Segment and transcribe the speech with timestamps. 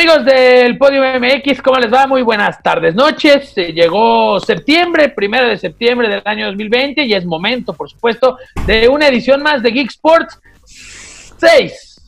[0.00, 2.06] Amigos del Podio MX, ¿cómo les va?
[2.06, 3.54] Muy buenas tardes, noches.
[3.54, 9.08] llegó septiembre, primero de septiembre del año 2020 y es momento, por supuesto, de una
[9.08, 10.40] edición más de Geek Sports.
[10.64, 12.00] Seis.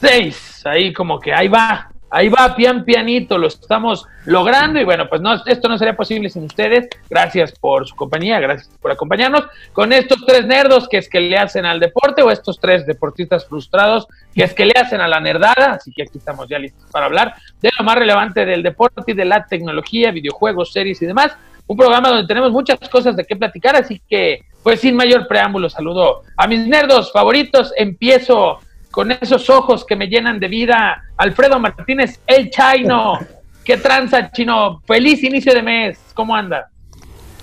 [0.00, 0.62] Seis.
[0.64, 5.22] Ahí como que ahí va, Ahí va, pian pianito, lo estamos logrando y bueno, pues
[5.22, 6.86] no, esto no sería posible sin ustedes.
[7.08, 11.38] Gracias por su compañía, gracias por acompañarnos con estos tres nerdos que es que le
[11.38, 15.20] hacen al deporte o estos tres deportistas frustrados que es que le hacen a la
[15.20, 15.72] nerdada.
[15.72, 19.14] Así que aquí estamos ya listos para hablar de lo más relevante del deporte y
[19.14, 21.34] de la tecnología, videojuegos, series y demás.
[21.66, 25.70] Un programa donde tenemos muchas cosas de qué platicar, así que pues sin mayor preámbulo
[25.70, 27.72] saludo a mis nerdos favoritos.
[27.74, 28.58] Empiezo
[28.92, 31.02] con esos ojos que me llenan de vida.
[31.16, 33.18] Alfredo Martínez, el Chino.
[33.64, 34.80] ¿Qué tranza, Chino?
[34.86, 35.98] Feliz inicio de mes.
[36.14, 36.68] ¿Cómo anda?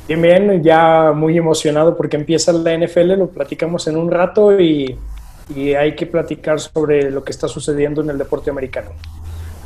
[0.07, 4.97] Bien, bien, ya muy emocionado porque empieza la NFL, lo platicamos en un rato y,
[5.55, 8.91] y hay que platicar sobre lo que está sucediendo en el deporte americano.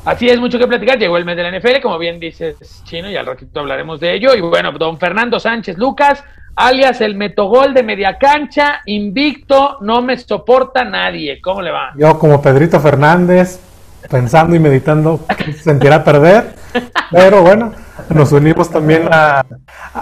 [0.05, 0.99] Así es, mucho que platicar.
[0.99, 4.13] Llegó el mes de la NFL, como bien dices, Chino, y al ratito hablaremos de
[4.13, 4.35] ello.
[4.35, 6.23] Y bueno, don Fernando Sánchez Lucas,
[6.55, 11.41] alias el metogol de media cancha, invicto, no me soporta nadie.
[11.41, 11.91] ¿Cómo le va?
[11.97, 13.59] Yo como Pedrito Fernández,
[14.09, 15.21] pensando y meditando,
[15.61, 16.53] sentirá perder,
[17.11, 17.73] pero bueno,
[18.09, 19.45] nos unimos también a,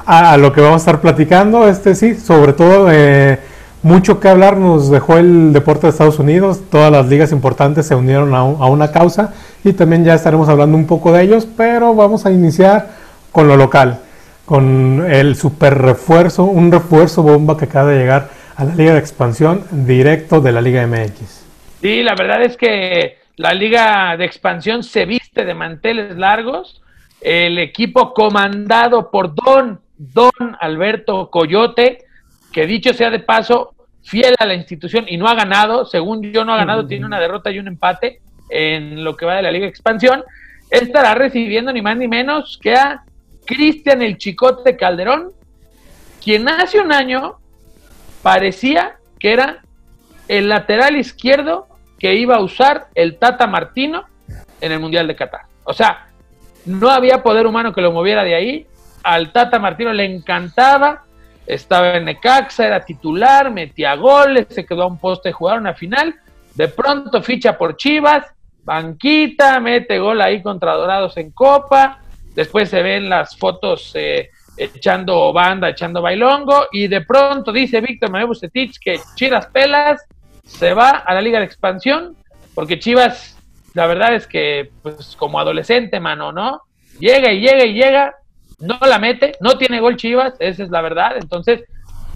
[0.06, 1.68] a, lo que vamos a estar platicando.
[1.68, 3.40] Este sí, sobre todo eh,
[3.84, 7.96] mucho que hablar nos dejó el deporte de Estados Unidos, todas las ligas importantes se
[7.96, 11.96] unieron a, a una causa y también ya estaremos hablando un poco de ellos, pero
[11.96, 12.90] vamos a iniciar
[13.32, 14.00] con lo local
[14.52, 19.00] con el super refuerzo, un refuerzo bomba que acaba de llegar a la Liga de
[19.00, 21.46] Expansión directo de la Liga MX.
[21.80, 26.82] Sí, la verdad es que la Liga de Expansión se viste de manteles largos.
[27.22, 32.00] El equipo comandado por Don, Don Alberto Coyote,
[32.52, 36.44] que dicho sea de paso, fiel a la institución y no ha ganado, según yo
[36.44, 39.52] no ha ganado, tiene una derrota y un empate en lo que va de la
[39.52, 40.25] Liga de Expansión,
[40.70, 43.06] estará recibiendo ni más ni menos que a
[43.51, 45.34] Cristian el Chicote Calderón,
[46.23, 47.39] quien hace un año
[48.22, 49.62] parecía que era
[50.29, 51.67] el lateral izquierdo
[52.00, 54.06] que iba a usar el Tata Martino
[54.62, 55.41] en el Mundial de Qatar.
[55.66, 56.07] O sea,
[56.66, 58.67] no había poder humano que lo moviera de ahí.
[59.03, 61.03] Al Tata Martino le encantaba,
[61.45, 65.73] estaba en Necaxa, era titular, metía goles, se quedó a un poste de jugar una
[65.73, 66.16] final.
[66.56, 68.28] De pronto ficha por Chivas,
[68.63, 72.00] banquita, mete gol ahí contra Dorados en Copa,
[72.36, 78.12] después se ven las fotos eh, echando banda, echando bailongo, y de pronto dice Víctor
[78.12, 80.06] Manuel Bucetich que Chivas Pelas
[80.44, 82.16] se va a la Liga de Expansión,
[82.53, 83.38] porque Chivas,
[83.74, 86.62] la verdad es que, pues como adolescente, mano, ¿no?
[87.00, 88.16] Llega y llega y llega,
[88.59, 91.63] no la mete, no tiene gol Chivas, esa es la verdad, entonces,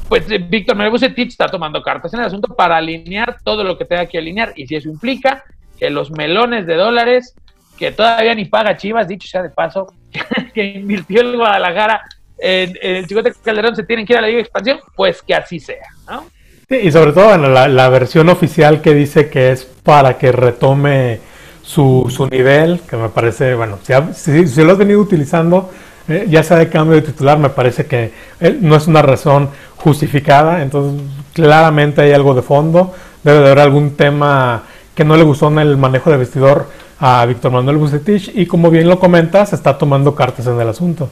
[0.10, 3.78] pues eh, Víctor Manuel Bucetich está tomando cartas en el asunto para alinear todo lo
[3.78, 5.44] que tenga que alinear, y si eso implica
[5.80, 7.36] que los melones de dólares
[7.78, 9.88] que todavía ni paga Chivas, dicho sea de paso,
[10.56, 12.02] que invirtió el Guadalajara
[12.38, 15.36] en, el Chicote Calderón, se tienen que ir a la Liga de Expansión, pues que
[15.36, 16.26] así sea, ¿no?
[16.70, 21.20] Y sobre todo en la, versión oficial que dice que es para que retome
[21.62, 23.78] su, su nivel, que me parece, bueno,
[24.14, 25.70] si, si, lo has venido utilizando,
[26.08, 29.50] eh, ya sea de cambio de titular, me parece que eh, no es una razón
[29.76, 34.64] justificada, entonces claramente hay algo de fondo, debe de haber algún tema
[34.96, 36.68] que no le gustó en el manejo de vestidor
[37.08, 41.08] a Víctor Manuel Bucetich y como bien lo comentas, está tomando cartas en el asunto.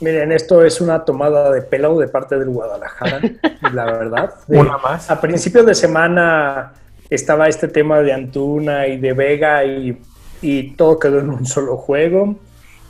[0.00, 3.20] Miren, esto es una tomada de pelo de parte del Guadalajara,
[3.74, 4.34] la verdad.
[4.46, 5.10] una más.
[5.10, 6.72] A principios de semana
[7.10, 10.00] estaba este tema de Antuna y de Vega y,
[10.40, 12.36] y todo quedó en un solo juego.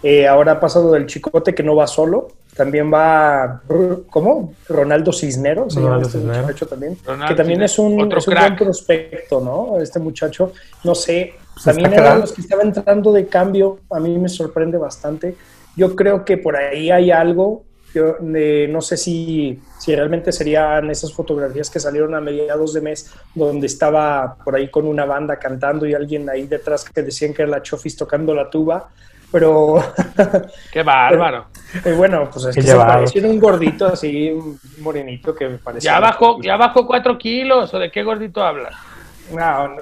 [0.04, 3.62] Eh, ahora ha pasado del Chicote que no va solo, también va,
[4.10, 4.52] ¿cómo?
[4.68, 6.68] Ronaldo Cisneros, Ronaldo este Cisneros.
[6.68, 6.98] también,
[7.28, 9.80] que también es un, un buen prospecto, ¿no?
[9.80, 10.52] Este muchacho,
[10.82, 14.76] no sé, también era de los que estaba entrando de cambio, a mí me sorprende
[14.76, 15.36] bastante.
[15.76, 17.62] Yo creo que por ahí hay algo,
[17.94, 23.12] yo, no sé si, si realmente serían esas fotografías que salieron a mediados de mes,
[23.36, 27.42] donde estaba por ahí con una banda cantando y alguien ahí detrás que decían que
[27.42, 28.90] era la Chofis tocando la tuba
[29.30, 29.82] pero...
[30.72, 31.46] Qué bárbaro.
[31.84, 35.92] Y bueno, pues es que se parecía un gordito así, un morenito que me parecía...
[35.92, 38.74] Ya bajó, ya bajó cuatro kilos, ¿o de qué gordito hablas?
[39.32, 39.76] No,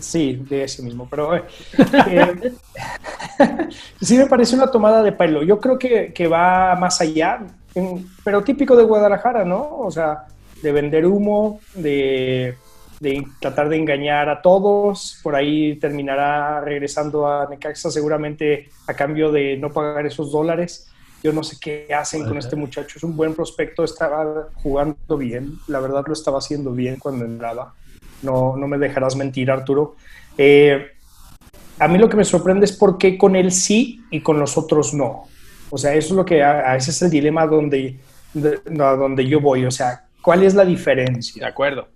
[0.00, 1.34] sí, de ese mismo, pero...
[1.34, 1.44] Eh,
[2.08, 2.52] eh,
[4.00, 5.42] sí me parece una tomada de pelo.
[5.42, 7.40] Yo creo que, que va más allá,
[8.22, 9.78] pero típico de Guadalajara, ¿no?
[9.78, 10.26] O sea,
[10.62, 12.56] de vender humo, de
[13.00, 15.18] de tratar de engañar a todos.
[15.22, 20.88] Por ahí terminará regresando a Necaxa seguramente a cambio de no pagar esos dólares.
[21.22, 22.98] Yo no sé qué hacen con este muchacho.
[22.98, 25.58] Es un buen prospecto, estaba jugando bien.
[25.66, 27.74] La verdad lo estaba haciendo bien cuando entraba.
[28.22, 29.96] No, no me dejarás mentir, Arturo.
[30.36, 30.92] Eh,
[31.78, 34.56] a mí lo que me sorprende es por qué con él sí y con los
[34.56, 35.24] otros no.
[35.70, 37.98] O sea, eso es lo que, a, ese es el dilema donde,
[38.34, 39.64] donde yo voy.
[39.64, 41.44] O sea, ¿cuál es la diferencia?
[41.44, 41.88] De acuerdo.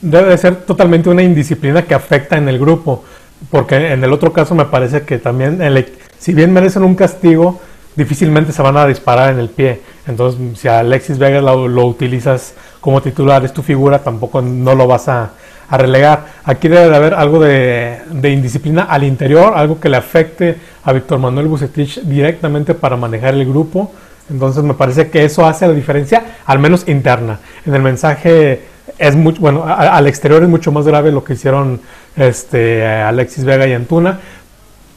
[0.00, 3.04] Debe ser totalmente una indisciplina que afecta en el grupo,
[3.50, 7.60] porque en el otro caso me parece que también, el, si bien merecen un castigo,
[7.98, 9.80] difícilmente se van a disparar en el pie.
[10.06, 14.86] Entonces, si a Alexis Vega lo, utilizas como titular, es tu figura, tampoco no lo
[14.86, 15.32] vas a,
[15.70, 16.24] relegar.
[16.44, 21.18] Aquí debe de haber algo de, indisciplina al interior, algo que le afecte a Víctor
[21.18, 23.92] Manuel Bucetich directamente para manejar el grupo.
[24.30, 27.40] Entonces me parece que eso hace la diferencia, al menos interna.
[27.66, 28.62] En el mensaje
[28.98, 31.80] es mucho, bueno, al exterior es mucho más grave lo que hicieron
[32.16, 34.20] este, Alexis Vega y Antuna,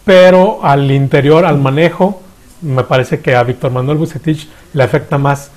[0.04, 2.22] pero al interior, al manejo,
[2.62, 5.52] me parece que a Víctor Manuel Bucetich le afecta más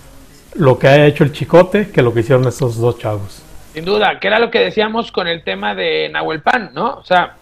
[0.55, 3.43] lo que ha hecho el Chicote que lo que hicieron estos dos chavos.
[3.73, 6.95] Sin duda, que era lo que decíamos con el tema de Nahuel Pan, ¿no?
[6.95, 7.37] O sea,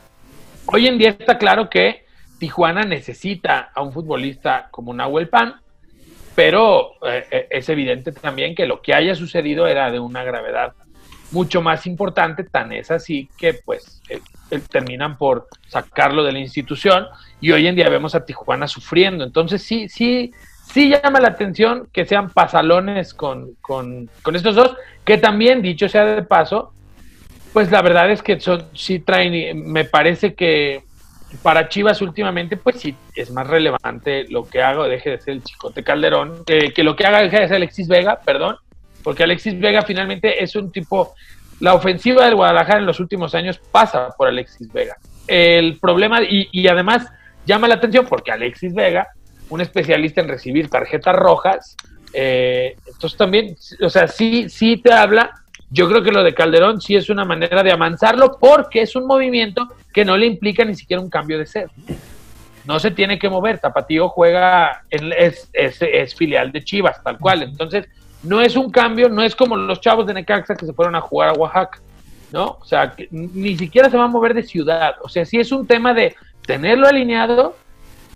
[0.66, 2.06] hoy en día está claro que
[2.38, 5.56] Tijuana necesita a un futbolista como Nahuel Pan,
[6.34, 10.72] pero eh, eh, es evidente también que lo que haya sucedido era de una gravedad
[11.32, 14.20] mucho más importante, tan es así que pues eh,
[14.70, 17.06] terminan por sacarlo de la institución
[17.40, 19.24] y hoy en día vemos a Tijuana sufriendo.
[19.24, 20.32] Entonces sí, sí,
[20.72, 26.04] sí llama la atención que sean pasalones con, con, estos dos, que también, dicho sea
[26.04, 26.72] de paso,
[27.52, 30.84] pues la verdad es que son, sí traen, me parece que
[31.42, 35.42] para Chivas últimamente, pues sí, es más relevante lo que haga deje de ser el
[35.42, 38.56] Chicote Calderón, que, que lo que haga deje de ser Alexis Vega, perdón,
[39.02, 41.14] porque Alexis Vega finalmente es un tipo,
[41.60, 44.96] la ofensiva del Guadalajara en los últimos años pasa por Alexis Vega.
[45.26, 47.06] El problema, y, y además
[47.46, 49.08] llama la atención porque Alexis Vega,
[49.48, 51.76] un especialista en recibir tarjetas rojas,
[52.12, 55.32] eh, entonces también, o sea, sí, sí te habla.
[55.70, 59.06] Yo creo que lo de Calderón sí es una manera de amansarlo porque es un
[59.06, 61.66] movimiento que no le implica ni siquiera un cambio de sed.
[62.66, 63.58] No se tiene que mover.
[63.58, 67.42] Tapatío juega, en, es, es, filial de Chivas, tal cual.
[67.42, 67.88] Entonces,
[68.22, 71.00] no es un cambio, no es como los chavos de Necaxa que se fueron a
[71.00, 71.80] jugar a Oaxaca,
[72.32, 72.58] ¿no?
[72.60, 74.94] O sea, que ni siquiera se va a mover de ciudad.
[75.02, 76.14] O sea, sí es un tema de
[76.46, 77.56] tenerlo alineado,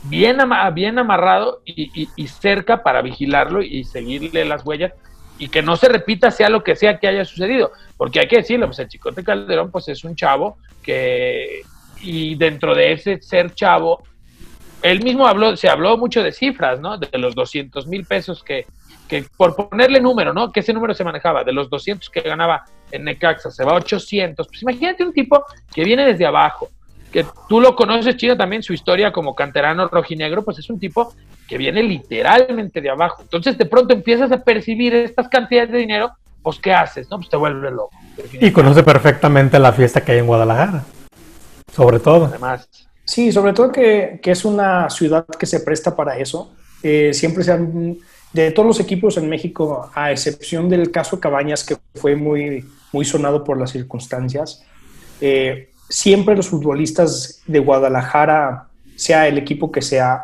[0.05, 0.39] bien,
[0.75, 4.93] bien amarrado y, cerca para vigilarlo y seguirle las huellas
[5.39, 7.73] y que no se repita sea lo que sea que haya sucedido.
[7.97, 11.63] Porque hay que decirlo, pues el Chicote Calderón pues es un chavo que,
[12.01, 14.03] y dentro de ese ser chavo,
[14.83, 16.97] él mismo habló, se habló mucho de cifras, ¿no?
[16.97, 18.67] De los 200 mil pesos que,
[19.09, 20.51] que, por ponerle número, ¿no?
[20.51, 23.77] Que ese número se manejaba, de los 200 que ganaba en Necaxa, se va a
[23.77, 24.47] 800.
[24.47, 26.71] Pues imagínate un tipo que viene desde abajo,
[27.13, 31.15] que tú lo conoces, Chino, también su historia como canterano rojinegro, pues es un tipo
[31.49, 33.23] que viene literalmente de abajo.
[33.23, 36.13] Entonces, de pronto empiezas a percibir estas cantidades de dinero,
[36.43, 37.09] pues ¿qué haces?
[37.11, 37.91] No, pues te vuelves loco.
[38.33, 40.85] Y conoce perfectamente la fiesta que hay en Guadalajara,
[41.73, 42.27] sobre todo.
[42.27, 42.69] Además.
[43.05, 46.53] Sí, sobre todo que, es una ciudad que se presta para eso.
[46.83, 47.97] Eh, siempre se han,
[48.33, 53.05] de todos los equipos en México, a excepción del caso Cabañas, que fue muy, muy
[53.05, 54.63] sonado por las circunstancias,
[55.21, 60.23] eh, siempre los futbolistas de Guadalajara, sea el equipo que sea,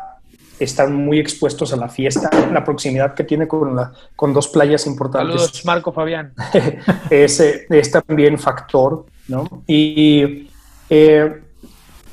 [0.59, 4.85] están muy expuestos a la fiesta, la proximidad que tiene con, la, con dos playas
[4.85, 5.41] importantes.
[5.41, 6.33] Saludos, Marco Fabián.
[7.09, 9.63] es, es, también factor, ¿no?
[9.67, 10.49] Y
[10.89, 11.41] eh,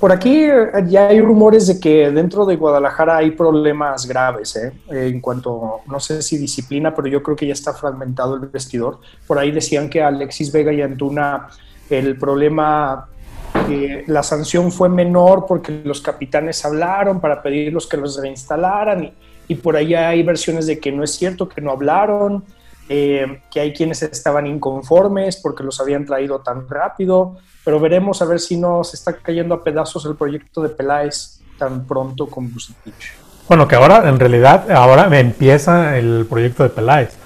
[0.01, 0.49] por aquí
[0.87, 4.73] ya hay rumores de que dentro de Guadalajara hay problemas graves, ¿eh?
[4.89, 8.99] En cuanto, no sé si disciplina, pero yo creo que ya está fragmentado el vestidor.
[9.27, 11.49] Por ahí decían que Alexis Vega y Antuna,
[11.91, 13.07] el problema
[14.07, 19.13] la sanción fue menor porque los capitanes hablaron para pedirlos que los reinstalaran
[19.49, 22.45] y, por ahí hay versiones de que no es cierto, que no hablaron,
[22.93, 28.25] eh, que hay quienes estaban inconformes porque los habían traído tan rápido, pero veremos a
[28.25, 32.53] ver si no se está cayendo a pedazos el proyecto de Peláez tan pronto con
[32.53, 33.13] Bucetich.
[33.47, 37.17] Bueno, que ahora en realidad ahora empieza el proyecto de Peláez.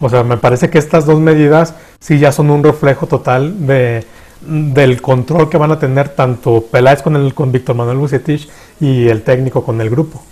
[0.00, 4.06] O sea, me parece que estas dos medidas sí ya son un reflejo total de,
[4.40, 8.48] del control que van a tener tanto Peláez con, el, con Víctor Manuel Bucetich
[8.80, 10.22] y el técnico con el grupo.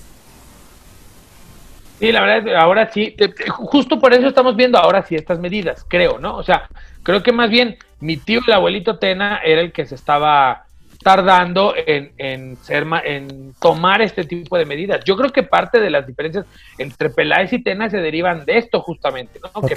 [2.00, 3.14] Sí, la verdad, ahora sí,
[3.50, 6.34] justo por eso estamos viendo ahora sí estas medidas, creo, ¿no?
[6.34, 6.66] O sea,
[7.02, 10.64] creo que más bien mi tío, el abuelito Tena, era el que se estaba
[11.02, 15.04] tardando en, en, ser, en tomar este tipo de medidas.
[15.04, 16.46] Yo creo que parte de las diferencias
[16.78, 19.60] entre Peláez y Tena se derivan de esto justamente, ¿no?
[19.62, 19.74] Que,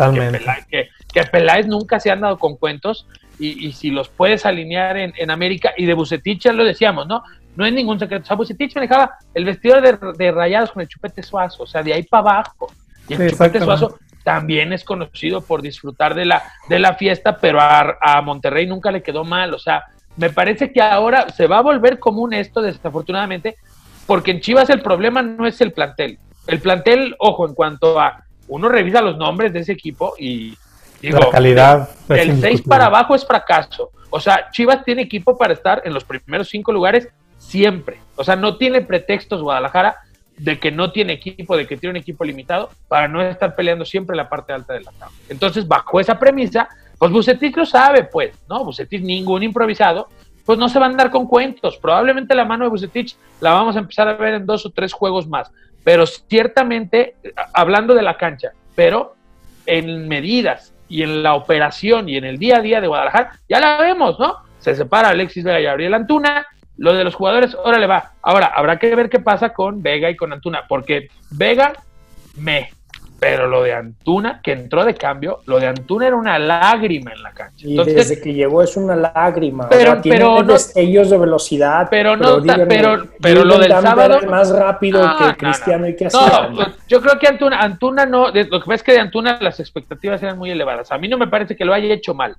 [0.69, 3.05] que, que, Peláez, nunca se han dado con cuentos
[3.39, 7.23] y, si los puedes alinear en, América, y de Bucetich ya lo decíamos, ¿no?
[7.55, 8.23] No es ningún secreto.
[8.23, 11.93] O sea, Bucetich manejaba el vestidor de, rayados con el chupete suazo, o sea, de
[11.93, 12.71] ahí para abajo.
[13.07, 17.59] Y el chupete suazo también es conocido por disfrutar de la, de la fiesta, pero
[17.61, 19.83] a, Monterrey nunca le quedó mal, o sea,
[20.15, 23.57] me parece que ahora se va a volver común esto, desafortunadamente,
[24.07, 26.19] porque en Chivas el problema no es el plantel.
[26.47, 30.57] El plantel, ojo, en cuanto a uno revisa los nombres de ese equipo y
[31.01, 33.91] digo, la calidad del 6 para abajo es fracaso.
[34.09, 37.09] O sea, Chivas tiene equipo para estar en los primeros cinco lugares
[37.47, 37.99] siempre.
[38.15, 39.97] O sea, no tiene pretextos Guadalajara
[40.37, 43.85] de que no tiene equipo, de que tiene un equipo limitado, para no estar peleando
[43.85, 45.15] siempre la parte alta de la tabla.
[45.29, 48.63] Entonces, bajo esa premisa, pues Bucetich lo sabe, pues, ¿no?
[48.63, 50.09] Bucetich, ningún improvisado,
[50.45, 51.77] pues no se van a andar con cuentos.
[51.77, 54.93] Probablemente la mano de Bucetich la vamos a empezar a ver en dos o tres
[54.93, 55.51] juegos más.
[55.83, 57.15] Pero ciertamente,
[57.53, 59.15] hablando de la cancha, pero
[59.65, 63.59] en medidas y en la operación y en el día a día de Guadalajara, ya
[63.59, 64.37] la vemos, ¿no?
[64.59, 66.45] Se separa Alexis Vega y Gabriel Antuna,
[66.77, 68.13] lo de los jugadores, órale va.
[68.21, 71.73] Ahora, habrá que ver qué pasa con Vega y con Antuna, porque Vega,
[72.37, 72.71] me.
[73.23, 77.23] Pero lo de Antuna, que entró de cambio, lo de Antuna era una lágrima en
[77.23, 77.65] la cancha.
[77.65, 79.69] Y desde que llegó es una lágrima.
[79.69, 81.87] Pero, pero no, destellos de velocidad.
[81.89, 84.19] Pero no, pero, pero, lo del sábado.
[84.27, 88.27] más rápido que Cristiano y que No, yo creo que Antuna, Antuna no.
[88.27, 90.91] Lo que pasa es que de Antuna las expectativas eran muy elevadas.
[90.91, 92.35] A mí no me parece que lo haya hecho mal.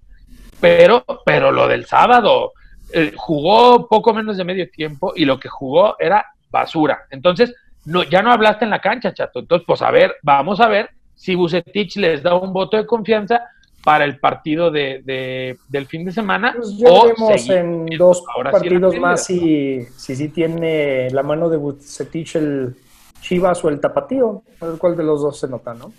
[0.60, 2.52] Pero, pero lo del sábado,
[2.94, 7.06] eh, jugó poco menos de medio tiempo y lo que jugó era basura.
[7.10, 7.52] Entonces,
[7.84, 9.40] no, ya no hablaste en la cancha, chato.
[9.40, 13.42] Entonces, pues a ver, vamos a ver si Bucetich les da un voto de confianza
[13.82, 16.54] para el partido de, del fin de semana.
[16.56, 22.36] Pues o vemos en dos partidos más si, si, si tiene la mano de Bucetich
[22.36, 22.76] el
[23.20, 24.42] Chivas o el Tapatío.
[24.60, 25.92] A ver cuál de los dos se nota, ¿no?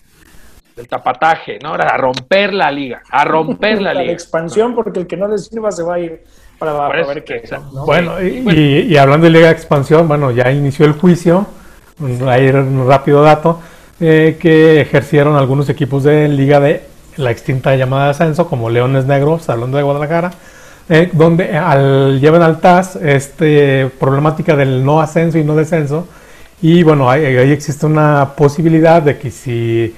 [0.77, 1.69] El tapataje, ¿no?
[1.69, 4.05] Ahora a romper la liga, a romper la, liga.
[4.05, 6.23] La expansión, porque el que no le sirva se va a ir
[6.57, 7.43] para, ver qué.
[7.85, 11.45] Bueno, y, hablando de Liga de Expansión, bueno, ya inició el juicio,
[12.27, 13.59] ahí un rápido dato,
[13.99, 16.83] eh, que ejercieron algunos equipos de Liga de
[17.17, 20.31] la extinta llamada de ascenso, como Leones Negros, hablando de Guadalajara,
[20.89, 26.07] eh, donde al, llevan al TAS este, problemática del no ascenso y no descenso.
[26.61, 29.93] Y bueno, ahí, ahí existe una posibilidad de que si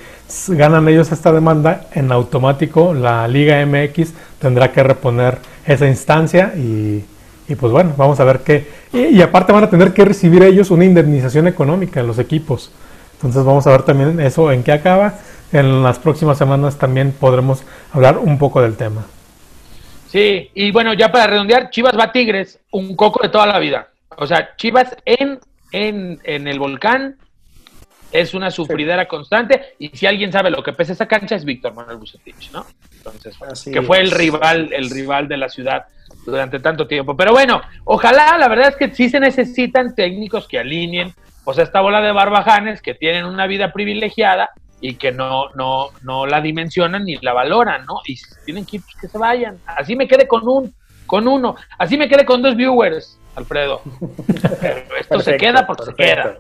[0.49, 7.03] ganan ellos esta demanda, en automático la Liga MX tendrá que reponer esa instancia y,
[7.59, 8.67] pues bueno, vamos a ver qué.
[8.91, 12.71] Y, aparte van a tener que recibir ellos una indemnización económica en los equipos.
[13.13, 15.15] Entonces vamos a ver también eso en qué acaba.
[15.51, 19.05] En las próximas semanas también podremos hablar un poco del tema.
[20.07, 23.59] Sí, y bueno, ya para redondear, Chivas va a Tigres, un coco de toda la
[23.59, 23.87] vida.
[24.17, 25.39] O sea, Chivas en,
[25.71, 27.15] en, en el volcán
[28.11, 31.73] es una sufridera constante y si alguien sabe lo que pesa esa cancha es Víctor
[31.73, 32.65] Manuel Bucetich, ¿no?
[32.95, 33.37] Entonces,
[33.71, 35.85] que fue el rival, el rival de la ciudad
[36.25, 37.15] durante tanto tiempo.
[37.15, 41.63] Pero bueno, ojalá, la verdad es que sí se necesitan técnicos que alineen, o sea,
[41.63, 44.49] esta bola de barbajanes que tienen una vida privilegiada
[44.79, 48.01] y que no, no, no la dimensionan ni la valoran, ¿no?
[48.05, 49.57] Y tienen equipos que se vayan.
[49.65, 50.73] Así me quede con un,
[51.05, 53.81] con uno, así me quede con dos viewers, Alfredo.
[54.99, 56.37] esto se queda porque se queda.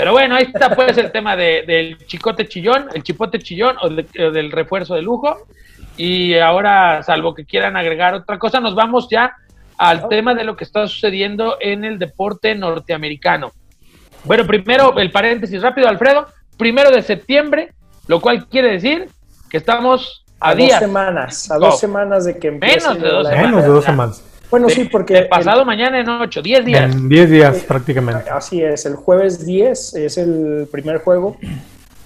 [0.00, 4.50] Pero bueno, ahí está pues el tema del chicote chillón, el chipote chillón o, del
[4.50, 5.46] refuerzo de lujo.
[5.98, 9.36] Y ahora, salvo que quieran agregar otra cosa, nos vamos ya
[9.76, 13.52] al tema de lo que está sucediendo en el deporte norteamericano.
[14.24, 16.28] Bueno, primero el paréntesis rápido, Alfredo.
[16.56, 17.74] Primero de septiembre,
[18.06, 19.06] lo cual quiere decir
[19.50, 20.80] que estamos a, días.
[20.80, 22.88] Dos semanas, a dos semanas de que empiece.
[22.88, 23.50] Menos de dos semanas.
[23.50, 24.29] Menos de dos semanas.
[24.50, 25.22] Bueno, sí, porque...
[25.22, 26.94] pasado mañana en 8, 10 días.
[26.94, 28.28] En 10 días prácticamente.
[28.30, 31.36] Así es, el jueves 10 es el primer juego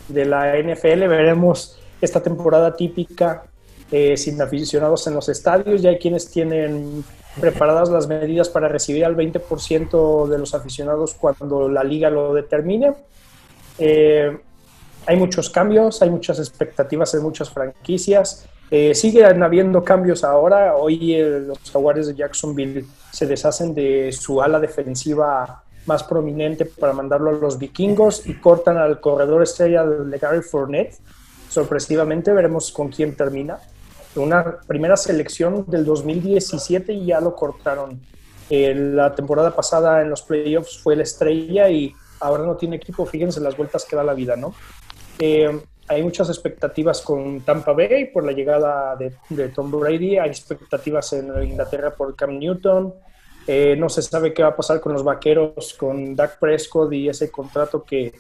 [0.09, 1.09] de la NFL.
[1.09, 3.45] Veremos esta temporada típica
[3.91, 5.83] eh, sin aficionados en los estadios.
[5.83, 7.05] Ya hay quienes tienen
[7.41, 12.93] preparadas las medidas para recibir al 20% de los aficionados cuando la liga lo determine.
[13.79, 14.37] Eh,
[15.07, 18.47] hay muchos cambios, hay muchas expectativas en muchas franquicias.
[18.71, 20.77] Eh, siguen habiendo cambios ahora.
[20.77, 26.93] Hoy eh, los jaguares de Jacksonville se deshacen de su ala defensiva más prominente para
[26.93, 30.97] mandarlo a los vikingos y cortan al corredor estrella de Gary Fournette.
[31.49, 33.59] Sorpresivamente veremos con quién termina.
[34.17, 38.01] Una primera selección del 2017 y ya lo cortaron.
[38.49, 43.05] Eh, la temporada pasada en los playoffs fue la estrella y ahora no tiene equipo.
[43.05, 44.55] Fíjense las vueltas que da la vida, ¿no?
[45.89, 51.31] Hay muchas expectativas con Tampa Bay por la llegada de, Tom Brady, hay expectativas en
[51.43, 52.95] Inglaterra por Cam Newton,
[53.47, 57.09] eh, no se sabe qué va a pasar con los vaqueros, con Dak Prescott y
[57.09, 58.15] ese contrato que,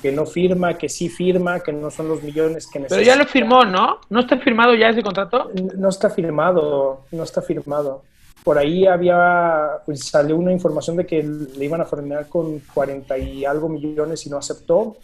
[0.00, 2.96] que no firma, que sí firma, que no son los millones que necesita.
[2.96, 4.00] Pero ya lo firmó, ¿no?
[4.08, 5.50] ¿No está firmado ya ese contrato?
[5.76, 8.02] No está firmado, no está firmado.
[8.42, 13.18] Por ahí había, pues salió una información de que le iban a firmar con 40
[13.18, 14.96] y algo millones y no aceptó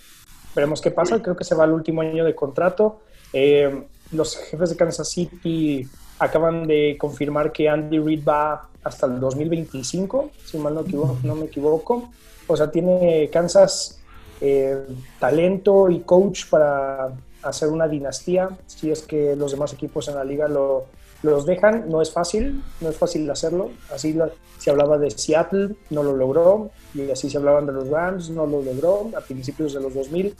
[0.55, 1.23] veremos qué pasa.
[1.23, 3.01] Creo que se va al último año de contrato.
[3.33, 9.21] Eh, los jefes de Kansas City acaban de confirmar que Andy Reid va hasta el
[9.21, 12.11] 2025, si mal no, no me equivoco.
[12.47, 14.01] O sea, tiene Kansas
[14.41, 14.87] eh,
[15.19, 20.25] talento y coach para hacer una dinastía, si es que los demás equipos en la
[20.25, 20.87] liga lo,
[21.23, 21.89] los dejan.
[21.89, 23.71] No es fácil, no es fácil hacerlo.
[23.95, 24.17] Así
[24.59, 28.47] se hablaba de Seattle, no lo logró, y así se hablaban de los Rams, no
[28.47, 30.35] lo logró a principios de los 2000.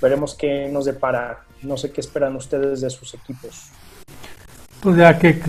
[0.00, 1.40] Veremos qué nos depara.
[1.62, 3.68] No sé qué esperan ustedes de sus equipos.
[4.80, 5.40] Pues ya que,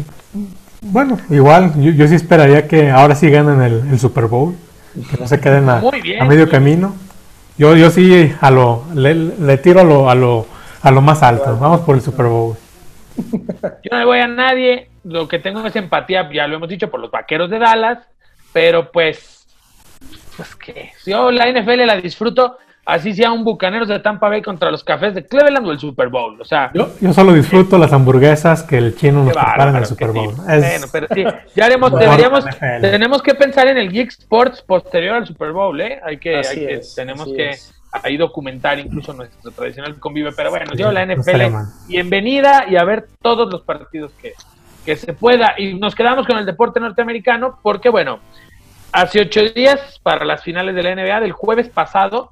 [0.82, 4.56] bueno, igual yo, sí esperaría que ahora sí ganen el, Super Bowl,
[5.10, 5.82] que no se queden a,
[6.28, 6.94] medio camino.
[7.58, 10.48] Yo, yo sí a lo, le, tiro a lo, a lo,
[10.82, 11.58] a lo más alto.
[11.58, 12.58] Vamos por el Super Bowl.
[13.84, 14.90] Yo no le voy a nadie.
[15.04, 18.00] Lo que tengo es empatía, ya lo hemos dicho, por los vaqueros de Dallas.
[18.54, 19.48] Pero pues,
[20.36, 24.72] pues que yo la NFL la disfruto así sea un Bucaneros de Tampa Bay contra
[24.72, 26.40] los Cafés de Cleveland o el Super Bowl.
[26.42, 29.86] O sea, yo, yo solo disfruto las hamburguesas que el chino nos prepara en el
[29.86, 30.36] Super Bowl.
[30.36, 31.24] Bueno, pero sí,
[31.56, 36.00] ya haremos, deberíamos, tenemos que pensar en el Geek Sports posterior al Super Bowl, ¿eh?
[36.04, 37.52] Hay que, hay que tenemos que
[37.92, 40.32] ahí documentar incluso nuestro tradicional convive.
[40.32, 44.34] Pero bueno, yo la NFL, bienvenida y a ver todos los partidos que,
[44.86, 45.56] que se pueda.
[45.58, 48.20] Y nos quedamos con el deporte norteamericano porque, bueno,
[48.92, 52.32] hace ocho días para las finales de la NBA del jueves pasado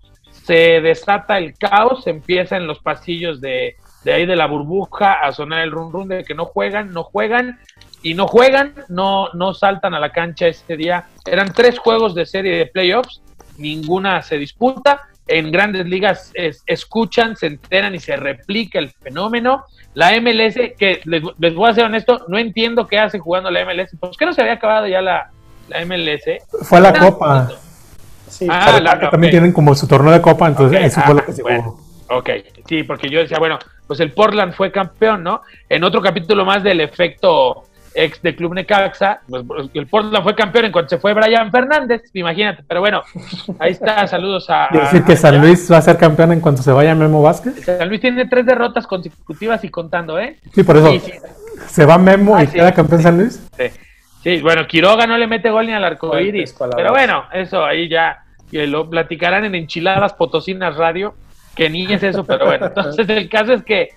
[0.50, 3.76] se desata el caos, empieza en los pasillos de,
[4.06, 7.60] ahí de la burbuja a sonar el run run de que no juegan, no juegan
[8.02, 11.06] y no juegan, no, no saltan a la cancha este día.
[11.26, 13.22] Eran tres juegos de serie de playoffs,
[13.60, 15.09] ninguna se disputa.
[15.30, 16.32] En grandes ligas
[16.66, 19.64] escuchan, se enteran y se replica el fenómeno.
[19.94, 23.96] La MLS, que les, voy a ser honesto, no entiendo qué hace jugando la MLS.
[24.00, 25.32] ¿Por qué no se había acabado ya la,
[25.86, 26.44] MLS?
[26.64, 27.50] Fue la Copa.
[28.28, 31.42] Sí, ah, también tienen como su torneo de copa, entonces eso fue lo que se
[31.42, 31.78] bueno.
[32.10, 32.30] Ok,
[32.68, 35.42] sí, porque yo decía, bueno, pues el Portland fue campeón, ¿no?
[35.68, 40.66] En otro capítulo más del efecto ex de Club Necaxa, pues, el Portland fue campeón
[40.66, 43.02] en cuanto se fue Brian Fernández, imagínate, pero bueno,
[43.60, 44.70] ahí está, saludos a...
[44.72, 47.64] decir que San Luis va a ser campeón en cuanto se vaya Memo Vázquez?
[47.64, 50.38] San Luis tiene tres derrotas consecutivas y contando, ¿eh?
[50.54, 50.92] Sí, por eso.
[51.68, 53.48] ¿Se va Memo y ah, queda campeón San Luis?
[53.58, 53.66] Sí.
[54.24, 56.54] Sí, bueno, Quiroga no le mete gol ni al arco iris.
[56.76, 61.14] Pero bueno, eso ahí ya lo platicarán en Enchiladas Potosinas Radio,
[61.56, 62.68] que ni es eso, pero bueno.
[62.68, 63.90] Entonces el caso es que.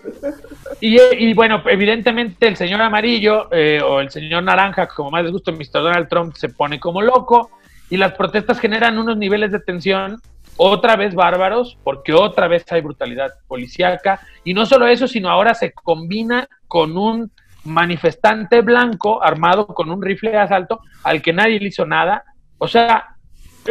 [0.81, 5.53] Y, bueno, evidentemente el señor amarillo eh, o el señor naranja, como más les gusta,
[5.53, 5.83] Mr.
[5.83, 7.51] Donald Trump, se pone como loco
[7.88, 10.21] y las protestas generan unos niveles de tensión
[10.57, 14.21] otra vez bárbaros, porque otra vez hay brutalidad policíaca.
[14.45, 17.31] Y no solo eso, sino ahora se combina con un
[17.65, 22.25] manifestante blanco armado con un rifle de asalto al que nadie le hizo nada.
[22.59, 23.12] O sea,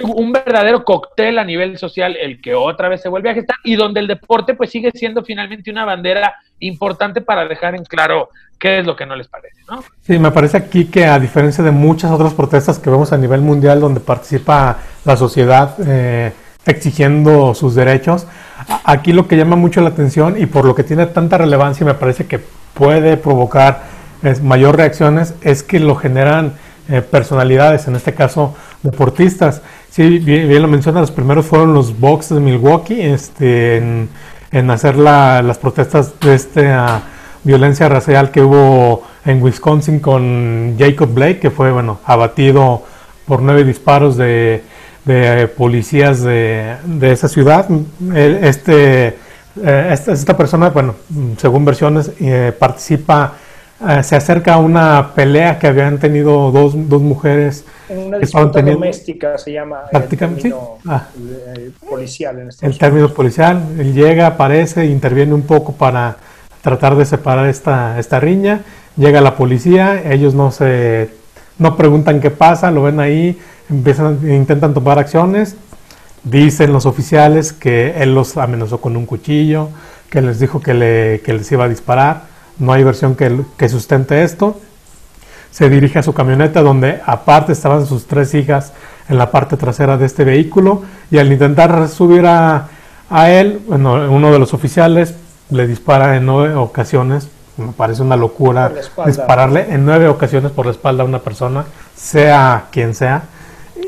[0.04, 3.75] un verdadero cóctel a nivel social el que otra vez se vuelve a gestar y
[3.75, 8.80] donde el deporte pues sigue siendo finalmente una bandera importante para dejar en claro qué
[8.80, 9.84] es lo que no les parece, ¿no?
[10.01, 13.41] Sí, me parece aquí que a diferencia de muchas otras protestas que vemos a nivel
[13.41, 16.32] mundial donde participa la sociedad eh,
[16.65, 18.27] exigiendo sus derechos,
[18.84, 21.88] aquí lo que llama mucho la atención y por lo que tiene tanta relevancia y
[21.88, 22.39] me parece que
[22.73, 23.84] puede provocar
[24.43, 26.54] mayor reacciones es que lo generan
[26.89, 29.62] eh, personalidades, en este caso deportistas.
[29.89, 33.78] Sí, bien, lo menciona, los primeros fueron los Bucks de Milwaukee este,
[34.52, 37.04] en, hacer las protestas de esta
[37.44, 42.84] violencia racial que hubo en Wisconsin con Jacob Blake, que fue bueno abatido
[43.26, 44.63] por nueve disparos de,
[45.58, 47.67] policías de, esa ciudad.
[48.13, 49.17] Este,
[49.62, 50.96] eh, esta, persona, bueno,
[51.38, 53.34] según versiones, eh, participa
[53.88, 57.65] eh, se acerca a una pelea que habían tenido dos, dos mujeres.
[57.89, 61.08] En una disputa doméstica se llama el término ah.
[61.56, 62.39] eh, policial.
[62.39, 66.17] En este el término policial, él llega, aparece, interviene un poco para
[66.62, 68.62] tratar de separar esta, esta riña.
[68.98, 71.10] Llega la policía, ellos no se
[71.58, 73.39] no preguntan qué pasa, lo ven ahí,
[73.70, 75.56] empiezan, intentan tomar acciones.
[76.24, 79.70] Dicen los oficiales que él los amenazó con un cuchillo,
[80.10, 82.31] que les dijo que, le, que les iba a disparar
[82.62, 84.60] no hay versión que, sustente esto.
[85.50, 88.71] Se dirige a su camioneta donde aparte estaban sus tres hijas
[89.10, 92.69] en la parte trasera de este vehículo y al intentar subir a,
[93.28, 95.15] él, bueno, uno de los oficiales
[95.50, 97.28] le dispara en nueve ocasiones.
[97.58, 98.71] Me parece una locura
[99.06, 103.24] dispararle en nueve ocasiones por la espalda a una persona, sea quien sea.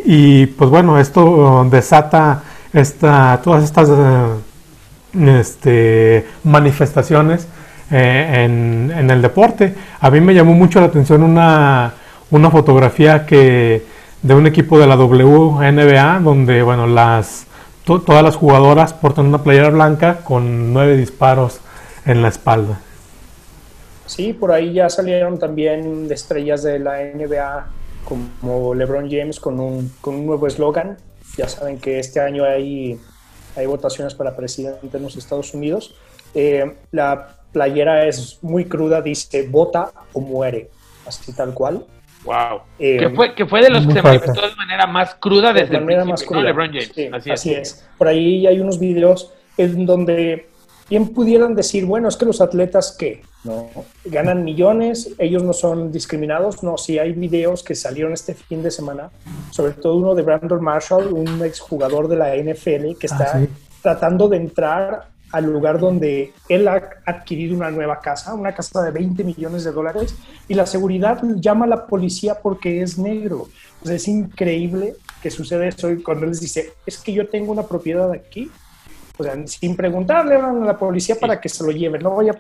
[0.04, 2.42] Y pues bueno, esto desata
[2.74, 7.48] esta, todas estas eh, este, manifestaciones
[7.92, 9.74] eh, en, el deporte.
[10.00, 11.94] A mí me llamó mucho la atención una,
[12.32, 13.84] una fotografía que
[14.22, 17.46] de un equipo de la WNBA donde bueno las
[17.84, 21.60] todas las jugadoras portan una playera blanca con nueve disparos
[22.06, 22.80] en la espalda.
[24.06, 27.68] Sí, por ahí ya salieron también estrellas de la NBA
[28.06, 30.98] como LeBron James con un, con un nuevo eslogan.
[31.38, 33.00] Ya saben que este año hay,
[33.56, 35.96] hay votaciones para presidente en los Estados Unidos.
[36.34, 40.70] Eh, la playera es muy cruda, dice vota o muere,
[41.06, 41.86] así tal cual.
[42.26, 42.62] Wow.
[42.80, 45.78] Eh, que, fue, que fue de los que se manifestó de manera más cruda desde
[45.78, 46.42] el principio, más cruda.
[46.42, 47.30] LeBron James.
[47.30, 47.86] así, es.
[47.98, 50.48] Por ahí hay unos videos en donde
[50.90, 53.70] bien pudieran decir, bueno, es que los atletas que no
[54.06, 56.64] ganan millones, ellos no son discriminados.
[56.64, 59.10] No, sí hay videos que salieron este fin de semana,
[59.52, 63.42] sobre todo uno de Brandon Marshall, un exjugador de la NFL que ah, está
[63.82, 68.92] tratando de entrar al lugar donde él ha adquirido una nueva casa, una casa de
[68.92, 70.16] 20 millones de dólares,
[70.48, 73.50] y la seguridad llama a la policía porque es negro.
[73.84, 78.12] es increíble que sucede eso cuando él les dice, es que yo tengo una propiedad
[78.12, 78.50] aquí
[79.18, 82.00] o sea, sin preguntarle a la policía para que se lo lleve.
[82.00, 82.36] No vaya.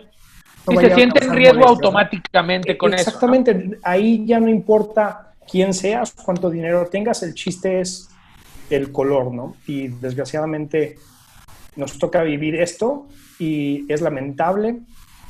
[0.70, 3.10] y se siente en riesgo automáticamente con eso.
[3.10, 3.78] Exactamente.
[3.84, 8.10] Ahí ya no importa quién seas, cuánto dinero tengas, el chiste es
[8.70, 9.56] el color, ¿no?
[9.68, 10.98] Y desgraciadamente
[11.76, 13.08] nos toca vivir esto
[13.40, 14.82] y es lamentable.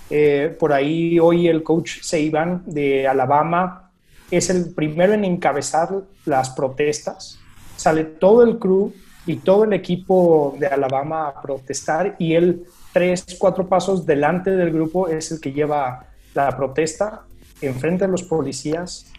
[0.09, 3.91] Eh, por ahí hoy el coach Seiban de Alabama
[4.29, 5.89] es el primero en encabezar
[6.25, 7.39] las protestas.
[7.77, 8.93] Sale todo el crew
[9.25, 14.71] y todo el equipo de Alabama a protestar y él tres, cuatro pasos delante del
[14.71, 17.21] grupo es el que lleva la protesta
[17.61, 19.11] enfrente de los policías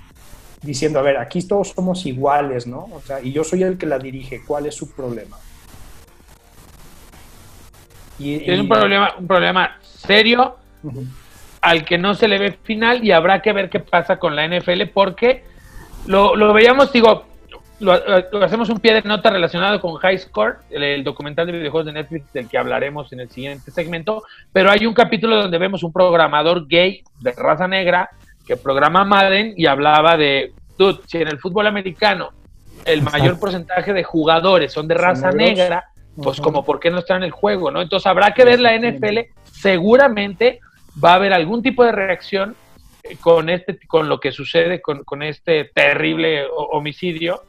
[0.63, 2.89] diciendo, a ver, aquí todos somos iguales, ¿no?
[2.93, 5.39] O sea, y yo soy el que la dirige, ¿cuál es su problema?
[8.18, 10.57] Y, es un problema, un problema serio
[11.61, 14.46] al que no se le ve final y habrá que ver qué pasa con la
[14.46, 15.44] NFL porque
[16.07, 17.24] lo, lo veíamos, digo,
[17.81, 17.92] lo,
[18.44, 22.33] hacemos un pie de nota relacionado con High Score, el, documental de videojuegos de Netflix
[22.33, 24.22] del que hablaremos en el siguiente segmento,
[24.53, 28.11] pero hay un capítulo donde vemos un programador gay de raza negra
[28.46, 32.31] que programa Madden y hablaba de, dude, si en el fútbol americano
[32.85, 35.88] el mayor porcentaje de jugadores son de raza negra,
[36.22, 37.83] pues como por qué no está en el juego, ¿no?
[37.83, 39.18] Entonces habrá que ver la NFL,
[39.50, 40.61] seguramente
[41.03, 42.55] va a haber algún tipo de reacción
[43.03, 47.42] eh, con este con lo que sucede con, con este terrible homicidio.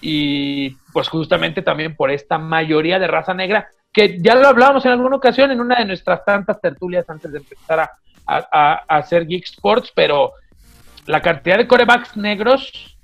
[0.00, 4.92] Y pues justamente también por esta mayoría de raza negra, que ya lo hablábamos en
[4.92, 7.90] alguna ocasión en una de nuestras tantas tertulias antes de empezar a,
[8.88, 10.32] hacer Geek Sports, pero
[11.06, 12.96] la cantidad de corebacks negros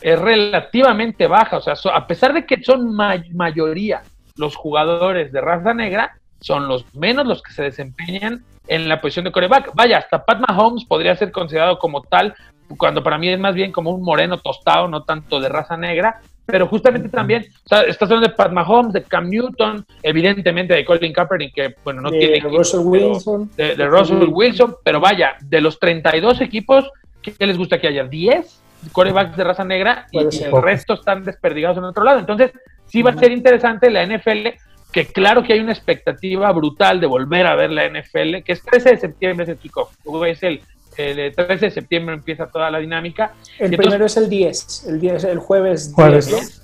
[0.00, 4.02] es relativamente baja, o sea, a pesar de que son mayoría
[4.36, 9.24] los jugadores de raza negra, son los menos los que se desempeñan en la posición
[9.24, 9.72] de coreback.
[9.74, 12.34] Vaya, hasta Pat Mahomes podría ser considerado como tal,
[12.76, 16.20] cuando para mí es más bien como un moreno tostado, no tanto de raza negra,
[16.46, 20.84] pero justamente también, o sea, estás hablando de Pat Mahomes, de Cam Newton, evidentemente de
[20.84, 22.40] Colin Kaepernick, que, bueno, no tiene...
[22.40, 23.50] De Russell Wilson.
[23.56, 26.90] De, Russell Wilson, pero vaya, de los 32 equipos,
[27.22, 28.04] ¿qué les gusta que haya?
[28.04, 28.44] ¿10
[28.92, 32.18] corebacks de raza negra y, el resto están desperdigados en otro lado?
[32.18, 32.52] Entonces,
[32.86, 34.48] sí va a ser interesante la NFL,
[34.92, 38.62] que claro que hay una expectativa brutal de volver a ver la NFL, que es
[38.62, 39.92] 13 de septiembre es el kickoff,
[40.26, 40.62] es el
[40.96, 43.34] el 13 de septiembre empieza toda la dinámica.
[43.58, 45.92] El primero es el 10, el 10, el jueves.
[45.94, 46.62] jueves.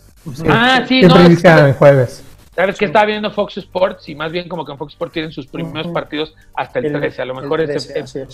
[0.48, 1.16] Ah, sí, no.
[1.16, 2.24] el jueves.
[2.54, 5.33] Sabes que estaba viendo Fox Sports y más bien como que en Fox Sports tienen
[5.33, 7.66] sus primeros partidos hasta el, 13, a lo mejor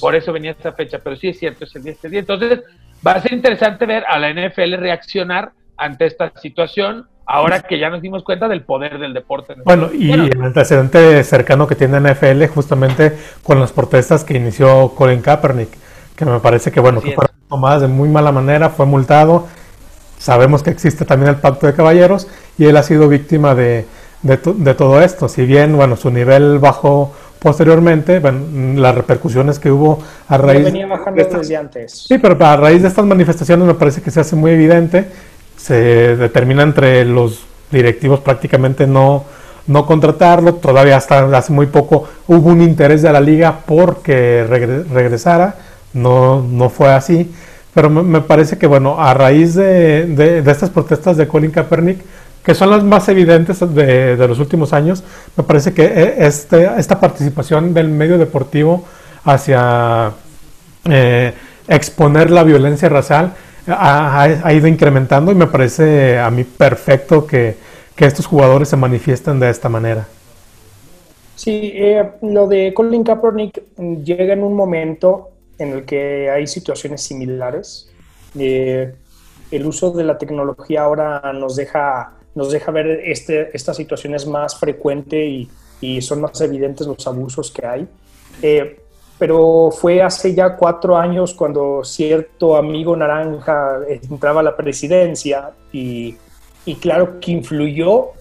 [0.00, 2.20] por eso venía esta fecha, pero sí es cierto, es el 10 de día.
[2.20, 2.62] Entonces
[3.06, 7.90] va a ser interesante ver a la NFL reaccionar ante esta situación ahora que ya
[7.90, 9.54] nos dimos cuenta del poder del deporte.
[9.64, 15.20] Bueno, y el antecedente cercano que tiene NFL justamente con las protestas que inició Colin
[15.20, 15.70] Kaepernick
[16.16, 19.46] que me parece que, bueno, que fueron tomadas de muy mala manera, fue multado.
[20.18, 22.26] Sabemos que existe también el pacto de caballeros
[22.58, 23.84] y él ha sido víctima de,
[24.22, 25.28] de, todo esto.
[25.28, 30.64] Si bien, bueno, su nivel bajó posteriormente, bueno, las repercusiones que hubo a raíz...
[30.64, 32.06] venía bajando desde antes.
[32.08, 35.06] Sí, pero a raíz de estas manifestaciones me parece que se hace muy evidente,
[35.66, 39.24] se determina entre los directivos prácticamente no,
[39.66, 45.56] no contratarlo, todavía hasta hace muy poco hubo un interés de la liga porque regresara,
[45.92, 47.34] no, no fue así.
[47.74, 51.98] Pero me, parece que, bueno, a raíz de, de, estas protestas de Colin Kaepernick,
[52.44, 55.02] que son las más evidentes de, de los últimos años,
[55.36, 58.84] me parece que e, este, esta participación del medio deportivo
[59.24, 60.12] hacia
[60.84, 61.34] eh,
[61.66, 63.34] exponer la violencia racial
[63.66, 67.56] ha, ido incrementando y me parece a mí perfecto que,
[67.94, 70.06] que estos jugadores se manifiesten de esta manera.
[71.34, 73.62] Sí, eh, lo de Colin Kaepernick
[74.02, 77.90] llega en un momento en el que hay situaciones similares.
[78.38, 78.94] Eh,
[79.50, 84.58] el uso de la tecnología ahora nos deja, nos deja ver este, estas situaciones más
[84.58, 85.48] frecuente y,
[85.80, 87.88] y, son más evidentes los abusos que hay.
[88.42, 88.80] Eh,
[89.18, 96.16] pero fue hace ya cuatro años cuando cierto amigo naranja entraba a la presidencia y,
[96.64, 98.12] y claro que influyó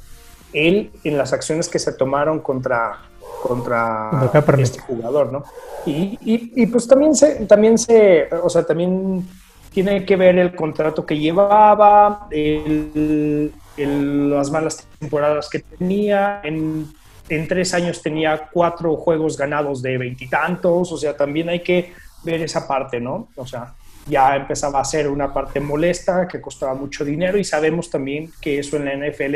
[0.54, 2.98] él en las acciones que se tomaron contra,
[3.44, 5.44] contra este jugador, ¿no?
[5.86, 9.28] Y, y, pues también se, también se, o sea, también
[9.72, 16.88] tiene que ver el contrato que llevaba, el, las malas temporadas que tenía, en,
[17.30, 22.42] en, tres años tenía cuatro juegos ganados de veintitantos, o sea, también hay que ver
[22.42, 23.30] esa parte, ¿no?
[23.36, 23.74] O sea,
[24.08, 28.60] ya empezaba a ser una parte molesta que costaba mucho dinero y sabemos también que
[28.60, 29.36] eso en la NFL,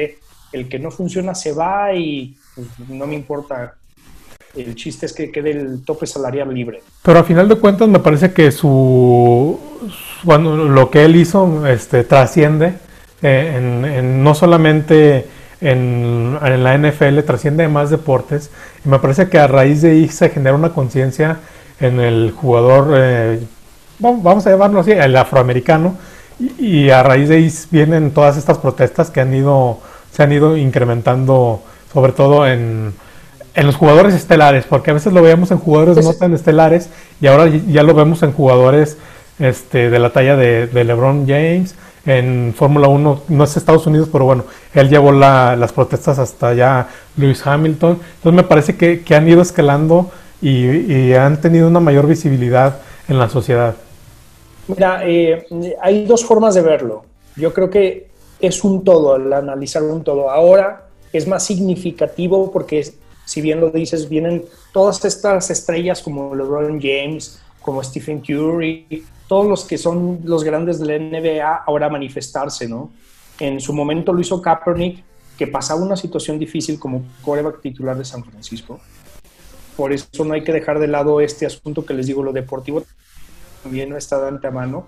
[0.51, 3.75] el que no funciona se va y pues, no me importa
[4.55, 6.81] el chiste es que quede el tope salarial libre.
[7.03, 9.59] Pero a final de cuentas me parece que su,
[10.23, 12.73] bueno, lo que él hizo este, trasciende
[13.21, 15.25] eh, en, no solamente
[15.61, 18.51] en, la NFL, trasciende de más deportes.
[18.85, 21.39] Y me parece que a raíz de ahí se genera una conciencia
[21.79, 23.39] en el jugador, eh,
[23.99, 25.95] vamos a llamarlo así, el afroamericano.
[26.39, 29.79] Y, y, a raíz de ahí vienen todas estas protestas que han ido,
[30.11, 32.93] se han ido incrementando, sobre todo en
[33.59, 37.27] en los jugadores estelares, porque a veces lo veíamos en jugadores no tan estelares y
[37.27, 38.97] ahora ya lo vemos en jugadores
[39.37, 41.75] este, de la talla de, LeBron James.
[42.05, 46.87] En Fórmula 1 no es Estados Unidos, pero bueno, él llevó las protestas hasta allá
[47.17, 47.99] Lewis Hamilton.
[48.15, 53.29] Entonces me parece que, han ido escalando y, han tenido una mayor visibilidad en la
[53.29, 53.75] sociedad.
[54.67, 55.45] Mira, eh,
[55.81, 57.03] hay dos formas de verlo.
[57.35, 58.07] Yo creo que
[58.39, 60.29] es un todo, al analizar un todo.
[60.29, 62.93] Ahora es más significativo porque
[63.29, 69.47] si bien lo dices, vienen todas estas estrellas como LeBron James, como Stephen Curry, todos
[69.47, 72.91] los que son los grandes de la NBA ahora manifestarse, ¿no?
[73.39, 75.03] En su momento lo hizo Kaepernick,
[75.37, 78.79] que pasaba una situación difícil como coreback titular de San Francisco.
[79.77, 82.83] Por eso no hay que dejar de lado este asunto que les digo, lo deportivo
[83.63, 84.87] también está de antemano.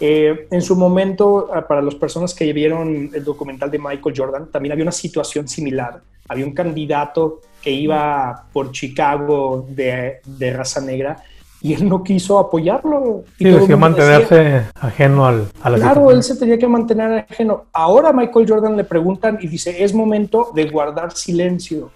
[0.00, 4.50] Eh, en su momento, ah, para las personas que vieron el documental de Michael Jordan,
[4.50, 6.00] también había una situación similar.
[6.28, 11.22] Había un candidato que iba por Chicago de, de raza negra
[11.62, 13.24] y él no quiso apoyarlo.
[13.38, 17.66] Y sí, mantenerse ajeno al, a la Claro, él se tenía que mantener ajeno.
[17.72, 21.90] Ahora Michael Jordan le preguntan y dice, es momento de guardar silencio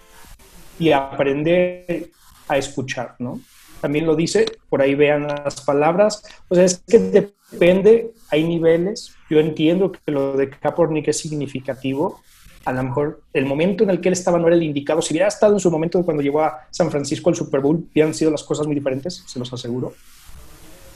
[0.79, 2.09] y aprender
[2.47, 3.41] a escuchar, ¿no?
[3.81, 6.23] También lo dice, por ahí vean las palabras.
[6.47, 9.15] O sea, es que depende, hay niveles.
[9.29, 12.21] Yo entiendo que lo de Kaepernick es significativo,
[12.67, 15.01] a lo mejor el momento en el que él estaba no era el indicado.
[15.01, 18.13] Si hubiera estado en su momento cuando llegó a San Francisco al Super Bowl, hubieran
[18.13, 19.93] sido las cosas muy diferentes, se los aseguro.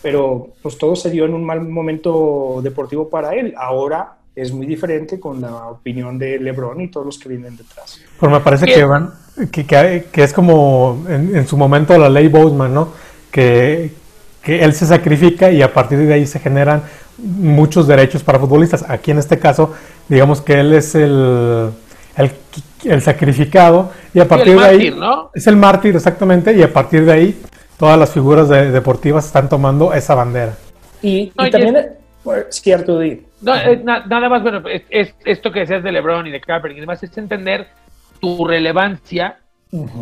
[0.01, 3.53] Pero pues todo se dio en un mal momento deportivo para él.
[3.55, 8.01] Ahora es muy diferente con la opinión de LeBron y todos los que vienen detrás.
[8.19, 9.13] Pues me parece que, van,
[9.49, 12.89] que, que, es como en, su momento la ley Boseman, ¿no?
[13.31, 13.91] Que,
[14.43, 16.83] que él se sacrifica y a partir de ahí se generan
[17.17, 18.83] muchos derechos para futbolistas.
[18.89, 19.73] Aquí en este caso,
[20.07, 21.71] digamos que él es el,
[22.83, 24.95] el, sacrificado y a partir de ahí
[25.33, 27.41] es el mártir exactamente y a partir de ahí
[27.77, 30.55] todas las figuras deportivas están tomando esa bandera.
[31.01, 32.99] Y, también es cierto,
[33.41, 36.81] no, eh, nada más, bueno, es, esto que decías de LeBron y de Kaepernick y
[36.81, 37.67] demás, es entender
[38.19, 39.39] tu relevancia,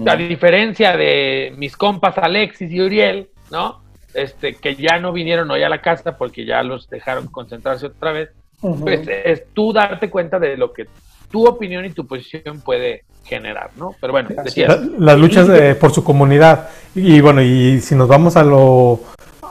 [0.04, 3.80] la diferencia de mis compas Alexis y Uriel, ¿no?
[4.14, 8.12] este, que ya no vinieron hoy a la casa porque ya los dejaron concentrarse otra
[8.12, 8.30] vez,
[8.62, 10.88] pues es tú darte cuenta de lo que
[11.32, 13.96] tu opinión y tu posición puede generar, ¿no?
[14.02, 14.80] Pero bueno, decías.
[14.98, 16.70] las luchas por su comunidad.
[16.96, 19.00] Y bueno, y si nos vamos a lo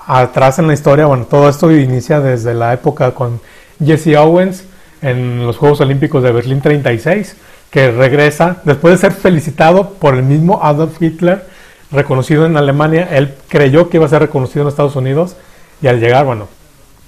[0.06, 3.40] atrás en la historia, bueno, todo esto inicia desde la época con
[3.84, 4.64] Jesse Owens
[5.02, 7.36] en los Juegos Olímpicos de Berlín 36,
[7.70, 11.44] que regresa después de ser felicitado por el mismo Adolf Hitler
[11.90, 15.36] reconocido en Alemania, él creyó que iba a ser reconocido en Estados Unidos
[15.80, 16.48] y al llegar, bueno,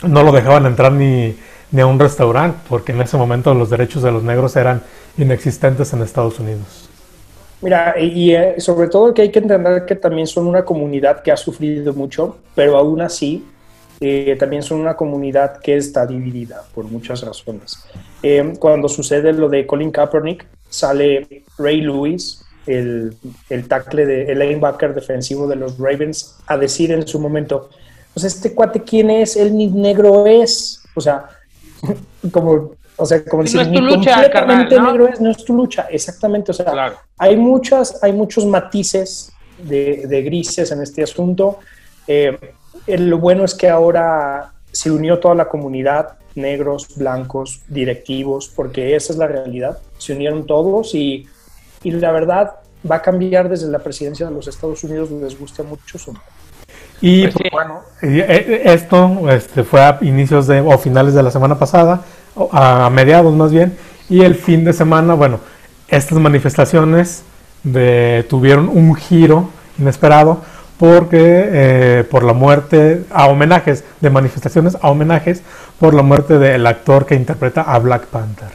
[0.03, 1.37] no lo dejaban entrar ni,
[1.72, 4.83] ni a un restaurante porque en ese momento los derechos de los negros eran
[5.16, 6.88] inexistentes en Estados Unidos.
[7.62, 11.30] Mira, y, eh, sobre todo que hay que entender que también son una comunidad que
[11.30, 13.44] ha sufrido mucho, pero aún así
[14.00, 17.85] eh, también son una comunidad que está dividida por muchas razones.
[18.22, 23.14] Eh, cuando sucede lo de Colin Kaepernick, sale Ray Lewis, el,
[23.50, 27.68] el tackle, de, el linebacker defensivo de los Ravens, a decir en su momento,
[28.14, 29.37] pues este cuate, ¿quién es?
[29.37, 30.83] Él ni negro es.
[30.94, 31.28] O sea,
[32.33, 34.93] como, o sea, como decir, no es tu lucha, ¿no?
[34.93, 36.51] negro es, no es tu lucha, exactamente.
[36.51, 41.59] O sea, hay, muchas, hay muchos matices de, de grises en este asunto.
[42.07, 42.37] Eh,
[42.87, 49.12] lo bueno es que ahora se unió toda la comunidad, negros, blancos, directivos, porque esa
[49.12, 49.79] es la realidad.
[49.99, 51.27] Se unieron todos y
[51.83, 52.57] y la verdad,
[52.88, 56.14] va a cambiar desde la presidencia de los Estados Unidos, les gusta mucho su
[57.01, 61.31] y pues pues, bueno, eh, esto este, fue a inicios de, o finales de la
[61.31, 62.03] semana pasada,
[62.53, 63.77] a mediados más bien,
[64.09, 65.41] y el fin de semana, bueno,
[65.89, 67.25] estas manifestaciones
[67.63, 70.41] de, tuvieron un giro inesperado
[70.79, 75.43] porque eh, por la muerte, a homenajes, de manifestaciones a homenajes
[75.79, 78.49] por la muerte del actor que interpreta a Black Panther.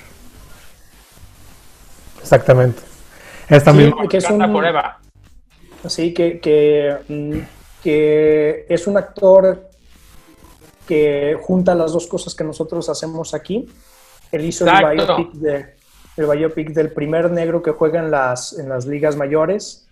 [2.20, 2.82] Exactamente.
[3.48, 4.08] Esta misma.
[4.08, 4.42] Que es un,
[5.84, 7.55] así que, que mm,
[7.86, 9.69] que es un actor
[10.88, 13.69] que junta las dos cosas que nosotros hacemos aquí.
[14.32, 15.76] Él hizo el biopic, de,
[16.17, 19.88] el biopic, del primer negro que juega en las, en las ligas mayores,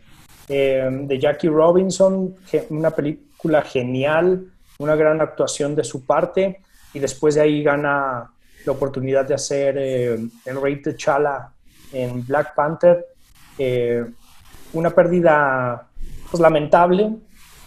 [0.49, 2.35] eh, de Jackie Robinson,
[2.71, 4.47] una película genial,
[4.79, 6.61] una gran actuación de su parte,
[6.95, 8.31] y después de ahí gana
[8.65, 11.51] la oportunidad de hacer eh, el Rey T'Challa
[11.91, 13.05] en Black Panther.
[13.59, 14.03] Eh,
[14.73, 15.87] una pérdida
[16.31, 17.11] pues, lamentable,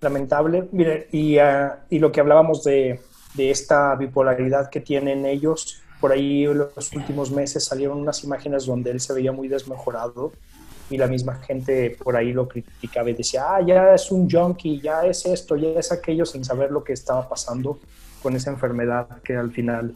[0.00, 0.68] lamentable.
[0.72, 3.00] Mire, y, ah, y lo que hablábamos de,
[3.35, 8.66] de, esta bipolaridad que tienen ellos, por ahí en los últimos meses salieron unas imágenes
[8.66, 10.32] donde él se veía muy desmejorado
[10.90, 14.80] y la misma gente por ahí lo criticaba y decía, ah, ya es un junkie,
[14.80, 17.78] ya es esto, ya es aquello, sin saber lo que estaba pasando
[18.22, 19.94] con esa enfermedad que al final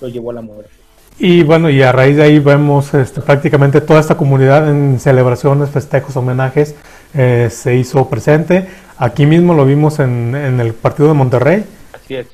[0.00, 0.70] lo llevó a la muerte.
[1.18, 5.68] Y bueno, y a raíz de ahí vemos este, prácticamente toda esta comunidad en celebraciones,
[5.68, 6.74] festejos, homenajes,
[7.14, 8.68] eh, se hizo presente.
[8.98, 11.64] Aquí mismo lo vimos en, el partido de Monterrey.
[11.94, 12.26] Así es.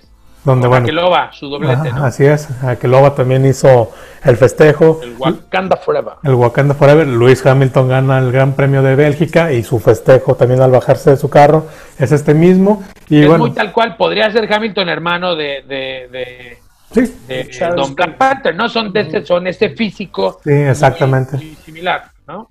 [0.44, 2.04] Donde, bueno, Aqueloba, su doblete, ¿no?
[2.04, 3.90] Así es, Aqueloba también hizo
[4.22, 5.00] el festejo.
[5.02, 6.14] El Wakanda Forever.
[6.22, 7.06] El Wakanda Forever.
[7.06, 11.16] Luis Hamilton gana el Gran Premio de Bélgica y su festejo también al bajarse de
[11.16, 11.66] su carro
[11.98, 12.84] es este mismo.
[13.08, 16.58] Y es bueno, muy tal cual, podría ser Hamilton hermano de, de, de,
[16.92, 17.14] sí.
[17.26, 18.68] de Don Black Panther, ¿no?
[18.68, 20.40] Son de este, son este físico.
[20.44, 21.38] Sí, exactamente.
[21.64, 22.50] similar, ¿no?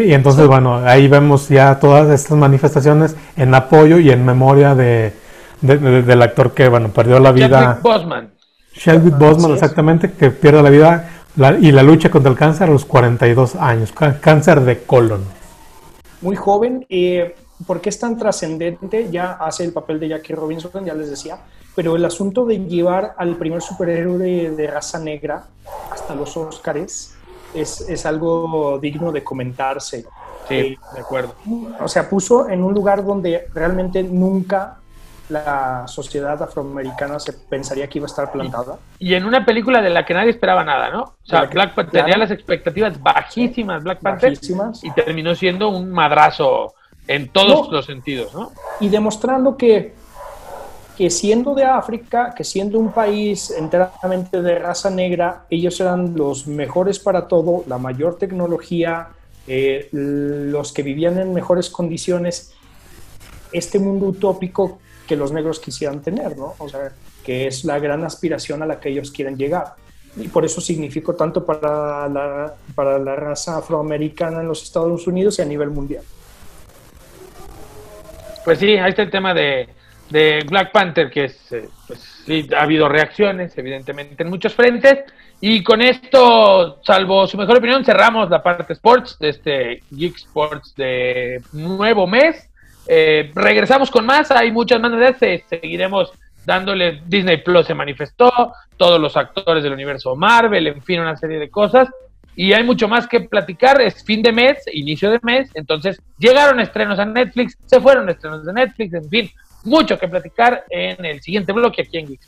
[0.00, 5.12] Y entonces, bueno, ahí vemos ya todas estas manifestaciones en apoyo y en memoria de,
[5.60, 7.48] del actor que, bueno, perdió la vida.
[7.48, 8.30] Chadwick Boseman.
[8.74, 11.10] Chadwick Boseman, exactamente, que pierde la vida
[11.60, 15.24] y la lucha contra el cáncer a los 42 años, cáncer de colon.
[16.22, 17.34] Muy joven, eh,
[17.66, 19.08] ¿por qué es tan trascendente?
[19.10, 21.38] Ya hace el papel de Jackie Robinson, ya les decía,
[21.74, 25.44] pero el asunto de llevar al primer superhéroe de, de raza negra
[25.90, 27.14] hasta los Óscares
[27.54, 30.04] es, es algo digno de comentarse.
[30.48, 31.34] Sí, eh, de acuerdo.
[31.80, 34.76] O sea, puso en un lugar donde realmente nunca
[35.30, 38.78] la sociedad afroamericana se pensaría que iba a estar plantada.
[38.98, 41.02] Y, en una película de la que nadie esperaba nada, ¿no?
[41.02, 44.82] O sea, Black Panther tenía las expectativas bajísimas, Black Panther, bajísimas.
[44.82, 46.74] y terminó siendo un madrazo
[47.06, 48.50] en todos los sentidos, ¿no?
[48.80, 49.94] Y demostrando que
[51.00, 56.46] que siendo de África, que siendo un país enteramente de raza negra, ellos eran los
[56.46, 59.08] mejores para todo, la mayor tecnología,
[59.46, 62.52] eh, los que vivían en mejores condiciones,
[63.50, 66.52] este mundo utópico que los negros quisieran tener, ¿no?
[66.58, 66.92] O sea,
[67.24, 69.76] que es la gran aspiración a la que ellos quieren llegar.
[70.16, 75.38] Y por eso significó tanto para la, para la raza afroamericana en los Estados Unidos
[75.38, 76.04] y a nivel mundial.
[78.44, 79.79] Pues sí, ahí está el tema de,
[80.10, 85.04] de Black Panther, que es, eh, pues sí, ha habido reacciones, evidentemente, en muchos frentes.
[85.40, 90.74] Y con esto, salvo su mejor opinión, cerramos la parte sports de este Geek Sports
[90.76, 92.48] de nuevo mes.
[92.86, 96.12] Eh, regresamos con más, hay muchas más novedades, seguiremos
[96.44, 101.38] dándole, Disney Plus se manifestó, todos los actores del universo Marvel, en fin, una serie
[101.38, 101.88] de cosas.
[102.34, 106.60] Y hay mucho más que platicar, es fin de mes, inicio de mes, entonces llegaron
[106.60, 109.30] estrenos a Netflix, se fueron estrenos de Netflix, en fin,
[109.64, 112.20] mucho que platicar en el siguiente bloque aquí en Geek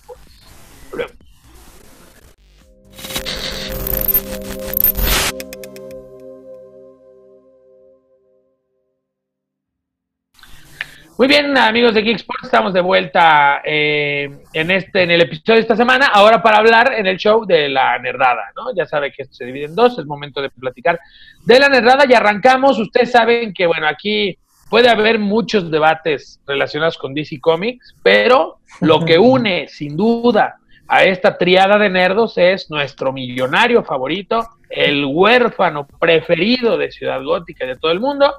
[11.18, 15.60] Muy bien, amigos de Geek estamos de vuelta eh, en este en el episodio de
[15.60, 16.06] esta semana.
[16.06, 18.74] Ahora para hablar en el show de la nerdada, ¿no?
[18.74, 20.98] Ya sabe que esto se divide en dos, es momento de platicar
[21.44, 22.76] de la nerdada y arrancamos.
[22.78, 24.36] Ustedes saben que, bueno, aquí
[24.72, 30.56] puede haber muchos debates relacionados con DC Comics, pero lo que une sin duda
[30.88, 37.66] a esta triada de nerdos es nuestro millonario favorito, el huérfano preferido de Ciudad Gótica
[37.66, 38.32] y de todo el mundo,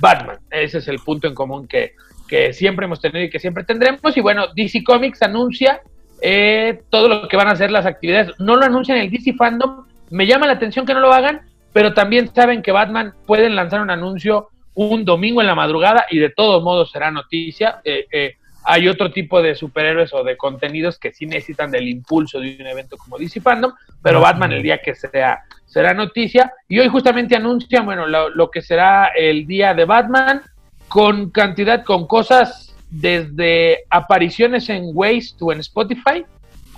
[0.00, 0.38] Batman.
[0.50, 1.92] Ese es el punto en común que,
[2.54, 4.16] siempre hemos tenido y que siempre tendremos.
[4.16, 5.80] Y bueno, DC Comics anuncia
[6.20, 8.32] eh, todo lo que van a hacer las actividades.
[8.40, 9.84] No lo anuncian en el DC Fandom.
[10.10, 13.80] Me llama la atención que no lo hagan, pero también saben que Batman pueden lanzar
[13.80, 14.48] un anuncio
[14.78, 17.80] un domingo en la madrugada y de todos modos será noticia.
[17.82, 22.38] Eh, eh, hay otro tipo de superhéroes o de contenidos que sí necesitan del impulso
[22.38, 26.52] de un evento como DC Fandom, pero Batman el día que sea será noticia.
[26.68, 30.42] Y hoy justamente anuncian, bueno, lo, que será el día de Batman
[30.86, 36.24] con cantidad, con cosas desde apariciones en Waste o en Spotify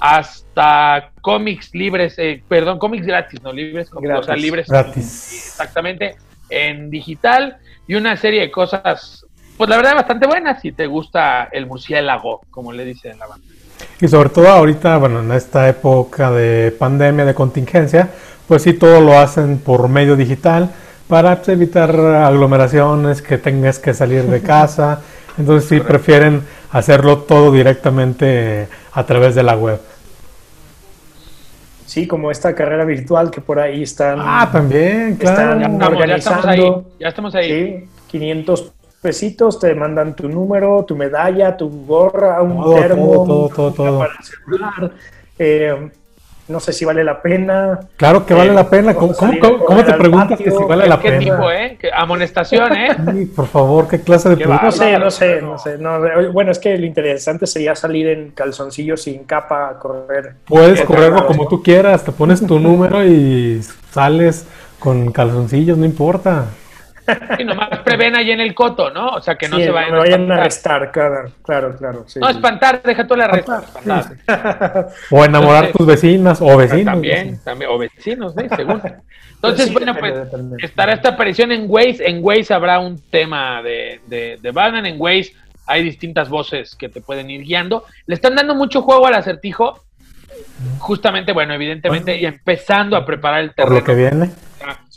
[0.00, 4.68] hasta cómics libres, eh, perdón, cómics gratis, no libres, o sea, libres.
[4.68, 5.50] Gratis.
[5.50, 6.16] Exactamente,
[6.48, 7.58] en digital
[7.90, 9.26] y una serie de cosas,
[9.56, 13.26] pues la verdad bastante buenas si te gusta el murciélago, como le dicen en la
[13.26, 13.44] banda.
[14.00, 18.08] Y sobre todo ahorita, bueno, en esta época de pandemia, de contingencia,
[18.46, 20.70] pues sí, todo lo hacen por medio digital
[21.08, 25.00] para pues, evitar aglomeraciones, que tengas que salir de casa.
[25.36, 29.80] Entonces sí prefieren hacerlo todo directamente a través de la web.
[31.90, 34.20] Sí, como esta carrera virtual que por ahí están.
[34.20, 35.56] Ah, también, claro.
[35.56, 36.84] Están organizando.
[37.00, 37.48] Ya estamos ahí.
[37.50, 38.72] Sí, 500
[39.02, 44.12] pesitos, te mandan tu número, tu medalla, tu gorra, un termo, todo, todo, todo, para
[44.12, 44.92] el celular.
[45.36, 45.90] Eh,
[46.50, 47.80] no sé si vale la pena.
[47.96, 48.94] Claro que vale la pena.
[48.94, 51.18] ¿Cómo, te preguntas que si vale la ¿Qué pena?
[51.20, 51.78] tipo, eh?
[51.94, 52.96] Amonestación, ¿eh?
[53.14, 54.64] Sí, por favor, ¿qué clase de pregunta?
[54.64, 55.78] No sé, no sé, no sé.
[56.32, 60.34] bueno, es que lo interesante sería salir en calzoncillos sin capa a correr.
[60.46, 64.46] Puedes correrlo como tú quieras, te pones tu número y sales
[64.78, 66.46] con calzoncillos, no importa.
[67.38, 69.08] Y nomás preven ahí en el coto, ¿no?
[69.08, 71.76] O sea, que no se vayan, no vayan a arrestar, claro, claro.
[71.76, 73.64] claro no, espantar, deja tú la arrestar.
[75.10, 76.86] o enamorar tus vecinas o vecinos.
[76.86, 78.48] También, también, o vecinos, ¿eh?
[78.54, 78.82] según.
[79.34, 80.14] Entonces, bueno, pues
[80.58, 82.06] estará esta aparición en Waze.
[82.06, 84.84] En Waze habrá un tema de, de, de Batman.
[84.84, 85.32] En Waze
[85.66, 87.84] hay distintas voces que te pueden ir guiando.
[88.06, 89.82] Le están dando mucho juego al acertijo.
[90.78, 93.76] Justamente, bueno, evidentemente, y empezando a preparar el terreno.
[93.76, 94.30] Por lo que viene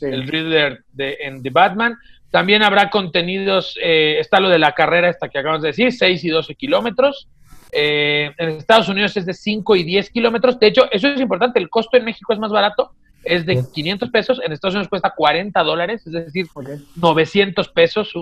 [0.03, 1.97] el Reader de, en The Batman.
[2.31, 6.23] También habrá contenidos, eh, está lo de la carrera esta que acabamos de decir, 6
[6.23, 7.27] y 12 kilómetros.
[7.71, 10.59] Eh, en Estados Unidos es de 5 y 10 kilómetros.
[10.59, 12.91] De hecho, eso es importante, el costo en México es más barato,
[13.23, 16.47] es de 500 pesos, en Estados Unidos cuesta 40 dólares, es decir,
[16.95, 18.13] 900 pesos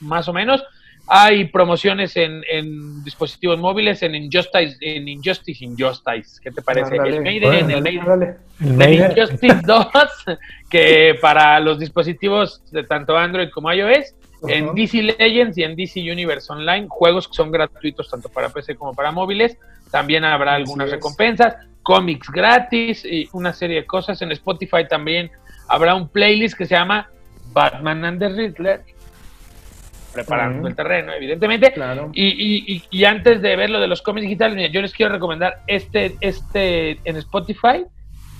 [0.00, 0.64] más o menos.
[1.06, 6.96] Hay promociones en, dispositivos móviles, en Injustice, en Injustice, Injustice, ¿qué te parece?
[6.96, 9.86] el Maiden, el Maiden, Injustice 2,
[10.70, 14.14] que para los dispositivos de tanto Android como iOS,
[14.48, 18.76] en DC Legends y en DC Universe Online, juegos que son gratuitos tanto para PC
[18.76, 19.58] como para móviles,
[19.90, 24.20] también habrá algunas recompensas, cómics gratis y una serie de cosas.
[24.22, 25.30] En Spotify también
[25.68, 27.08] habrá un playlist que se llama
[27.52, 28.82] Batman and the Riddler,
[30.14, 31.74] preparando el terreno, evidentemente.
[32.12, 36.16] Y, y, antes de ver lo de los cómics digitales, yo les quiero recomendar este,
[36.20, 37.84] este en Spotify.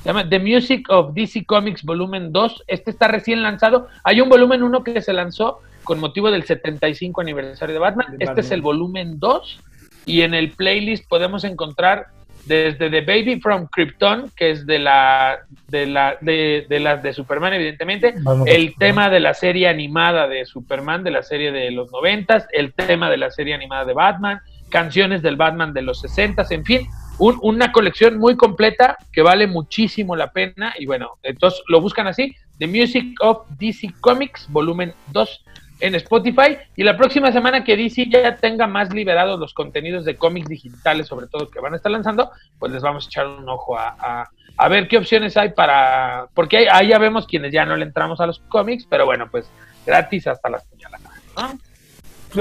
[0.02, 2.64] Se llama The Music of DC Comics Volumen 2.
[2.66, 3.88] Este está recién lanzado.
[4.04, 8.16] Hay un volumen 1 que se lanzó con motivo del 75 aniversario de Batman.
[8.18, 9.60] este es el volumen 2.
[10.06, 12.08] Y en el playlist podemos encontrar
[12.46, 17.12] desde The Baby from Krypton, que es de la de la de, de las de
[17.12, 18.14] Superman, evidentemente,
[18.46, 22.72] el tema de la serie animada de Superman, de la serie de los noventas, el
[22.72, 26.86] tema de la serie animada de Batman, canciones del Batman de los sesentas, en fin,
[27.18, 30.74] una colección muy completa que vale muchísimo la pena.
[30.78, 35.44] Y bueno, entonces lo buscan así, The Music of DC Comics, volumen 2
[35.80, 36.58] en Spotify.
[36.76, 41.06] Y la próxima semana que DC ya tenga más liberados los contenidos de cómics digitales,
[41.06, 44.28] sobre todo que van a estar lanzando, pues les vamos a echar un ojo a,
[44.56, 46.28] a, ver qué opciones hay para.
[46.34, 49.50] Porque ahí, ya vemos quienes ya no le entramos a los cómics, pero bueno, pues
[49.86, 51.12] gratis hasta las puñaladas.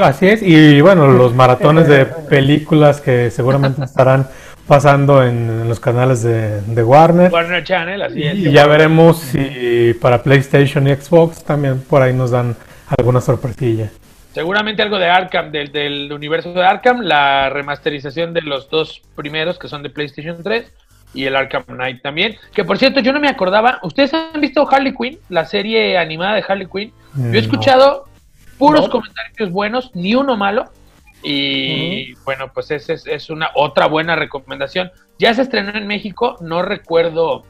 [0.02, 4.28] Así es, y bueno, los maratones de películas que seguramente estarán
[4.68, 7.32] pasando en, los canales de, Warner.
[7.32, 8.36] Warner Channel, así es.
[8.36, 12.56] Y ya veremos si para PlayStation y Xbox también por ahí nos dan
[12.98, 13.92] alguna sorpresilla.
[14.34, 19.60] Seguramente algo de Arkham, del, del universo de Arkham, la remasterización de los dos primeros
[19.60, 20.72] que son de PlayStation 3
[21.14, 22.36] y el Arkham Knight también.
[22.54, 23.80] Que por cierto, yo no me acordaba.
[23.84, 25.20] ¿Ustedes han visto Harley Quinn?
[25.30, 26.92] La serie animada de Harley Quinn.
[27.16, 28.06] Yo he escuchado
[28.58, 30.66] puros comentarios buenos, ni uno malo.
[31.22, 34.92] Y bueno, pues esa es, una otra buena recomendación.
[35.20, 37.44] Ya se estrenó en México, no recuerdo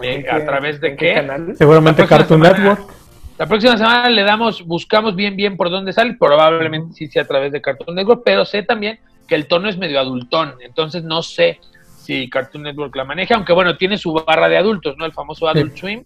[0.00, 1.26] eh, a través de qué.
[1.58, 3.01] Seguramente Cartoon Network.
[3.42, 6.14] La próxima semana le damos, buscamos bien, bien por dónde sale.
[6.14, 9.76] Probablemente sí sea a través de Cartoon Network, pero sé también que el tono es
[9.76, 10.54] medio adultón.
[10.60, 11.58] Entonces no sé
[11.98, 15.04] si Cartoon Network la maneja, aunque bueno, tiene su barra de adultos, ¿no?
[15.04, 16.04] El famoso Adult Swim,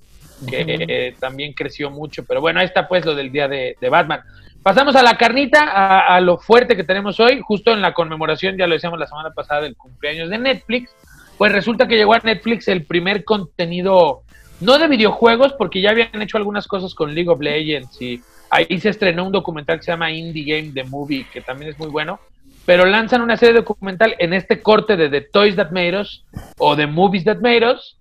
[0.48, 2.24] que también creció mucho.
[2.24, 4.22] Pero bueno, ahí está pues lo del día de, Batman.
[4.62, 8.56] Pasamos a la carnita, a, a, lo fuerte que tenemos hoy, justo en la conmemoración,
[8.56, 10.90] ya lo decíamos la semana pasada, del cumpleaños de Netflix.
[11.36, 14.22] Pues resulta que llegó a Netflix el primer contenido
[14.60, 18.80] no de videojuegos, porque ya habían hecho algunas cosas con League of Legends y ahí
[18.80, 21.88] se estrenó un documental que se llama Indie Game The Movie, que también es muy
[21.88, 22.20] bueno,
[22.64, 26.24] pero lanzan una serie documental en este corte de The Toys That Made Us
[26.58, 27.96] o The Movies That Made Us,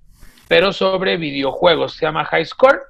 [0.47, 1.93] pero sobre videojuegos.
[1.93, 2.81] Se llama High Score.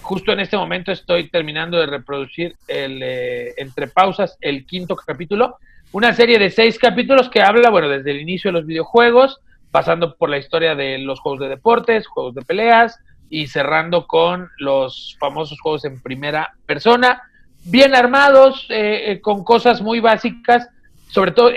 [0.00, 5.58] Justo en este momento estoy terminando de reproducir el, eh, entre pausas el quinto capítulo.
[5.92, 9.40] Una serie de seis capítulos que habla, bueno, desde el inicio de los videojuegos,
[9.72, 14.48] pasando por la historia de los juegos de deportes, juegos de peleas y cerrando con
[14.58, 17.22] los famosos juegos en primera persona,
[17.64, 20.68] bien armados, eh, eh, con cosas muy básicas,
[21.08, 21.50] sobre todo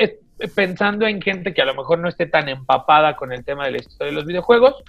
[0.55, 3.71] pensando en gente que a lo mejor no esté tan empapada con el tema de
[3.71, 4.83] la historia de los videojuegos,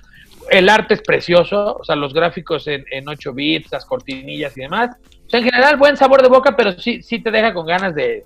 [0.50, 4.96] el arte es precioso, o sea, los gráficos en, 8 bits, las cortinillas y demás.
[5.26, 7.94] O sea, en general, buen sabor de boca, pero sí, sí te deja con ganas
[7.94, 8.24] de,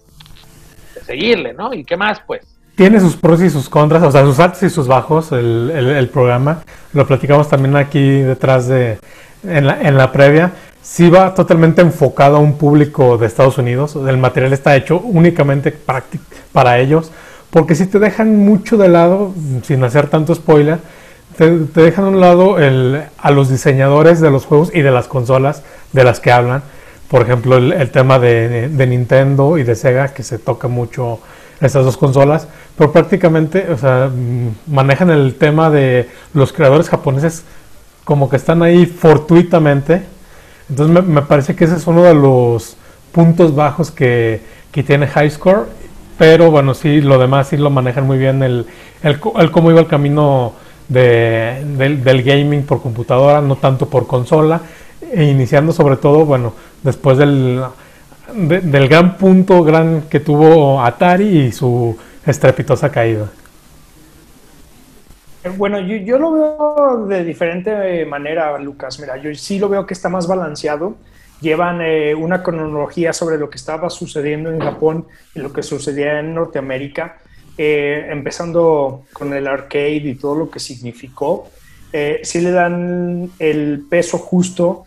[1.04, 1.72] seguirle, ¿no?
[1.72, 2.59] ¿Y qué más, pues?
[2.80, 6.08] Tiene sus pros y sus contras, o sea, sus altos y sus bajos, el, el,
[6.08, 6.62] programa.
[6.94, 8.98] Lo platicamos también aquí detrás de,
[9.44, 10.52] en la, en la previa.
[10.80, 13.96] Sí va totalmente enfocado a un público de Estados Unidos.
[13.96, 15.72] El material está hecho únicamente
[16.52, 17.12] para, ellos.
[17.50, 20.78] Porque si te dejan mucho de lado, sin hacer tanto spoiler,
[21.36, 25.06] te, dejan a un lado el, a los diseñadores de los juegos y de las
[25.06, 26.62] consolas de las que hablan.
[27.10, 31.20] Por ejemplo, el, tema de, Nintendo y de Sega, que se toca mucho
[31.60, 37.44] estas dos consolas, pero prácticamente, o sea, mm, manejan el tema de los creadores japoneses
[38.04, 40.02] como que están ahí fortuitamente.
[40.68, 42.76] Entonces me, parece que ese es uno de los
[43.12, 44.40] puntos bajos que,
[44.72, 45.66] que tiene High Score,
[46.18, 48.66] pero bueno, sí, lo demás sí lo manejan muy bien, el,
[49.02, 49.18] el,
[49.50, 50.52] cómo iba el camino
[50.88, 54.60] de, del, gaming por computadora, no tanto por consola,
[55.12, 56.52] e iniciando sobre todo, bueno,
[56.82, 57.62] después del,
[58.34, 63.28] del gran punto gran que tuvo Atari y su estrepitosa caída.
[65.56, 69.00] Bueno, yo, yo, lo veo de diferente manera, Lucas.
[69.00, 70.96] Mira, yo sí lo veo que está más balanceado.
[71.40, 76.20] Llevan eh, una cronología sobre lo que estaba sucediendo en Japón y lo que sucedía
[76.20, 77.16] en Norteamérica.
[77.56, 81.48] Eh, empezando con el arcade y todo lo que significó,
[81.92, 84.84] eh, sí le dan el peso justo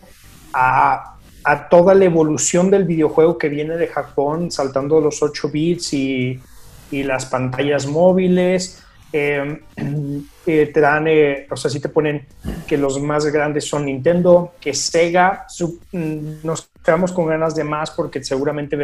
[0.54, 1.13] a,
[1.44, 6.40] a, toda la evolución del videojuego que viene de Japón, saltando los 8 bits y,
[6.92, 8.84] las pantallas móviles.
[10.46, 11.08] Eh, te dan,
[11.50, 12.26] o sea, sí te ponen
[12.68, 15.46] que los más grandes son Nintendo, que Sega,
[15.94, 18.78] mm, nos quedamos con ganas de más porque seguramente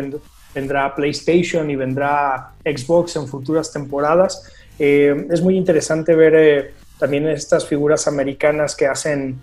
[0.55, 4.49] vendrá PlayStation y vendrá Xbox en futuras temporadas.
[4.79, 9.37] Eh, es muy interesante ver eh, también estas figuras americanas que hacen,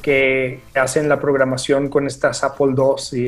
[0.00, 3.18] que hacen la programación con estas Apple II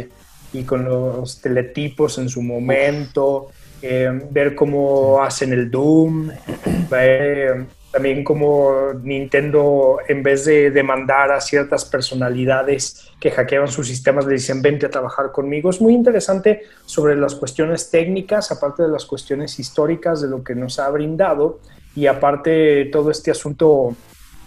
[0.53, 3.49] y, y con los teletipos en su momento,
[3.81, 6.31] eh, ver cómo hacen el Doom,
[7.93, 14.35] también como Nintendo, en vez de demandar a ciertas personalidades que hackeaban sus sistemas, le
[14.35, 15.69] dicen, vente a trabajar conmigo.
[15.69, 20.55] Es muy interesante sobre las cuestiones técnicas, aparte de las cuestiones históricas de lo que
[20.55, 21.59] nos ha brindado
[21.95, 23.95] y aparte todo este asunto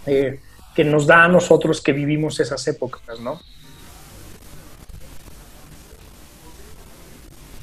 [0.08, 0.40] eh,
[0.76, 3.40] que nos da a nosotros que vivimos esas épocas, ¿no?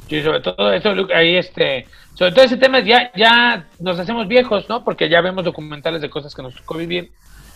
[0.09, 4.69] Sí, sobre todo eso, ahí este sobre todo ese tema ya, ya nos hacemos viejos,
[4.69, 4.85] ¿no?
[4.85, 7.11] Porque ya vemos documentales de cosas que nos tocó vivir.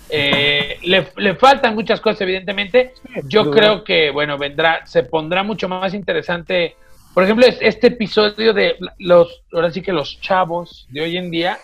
[0.08, 2.94] Eh, le, faltan muchas cosas, evidentemente.
[3.24, 6.76] Yo creo que, bueno, vendrá, se pondrá mucho más interesante.
[7.12, 11.58] Por ejemplo, este episodio de los, ahora sí que los chavos de hoy en día,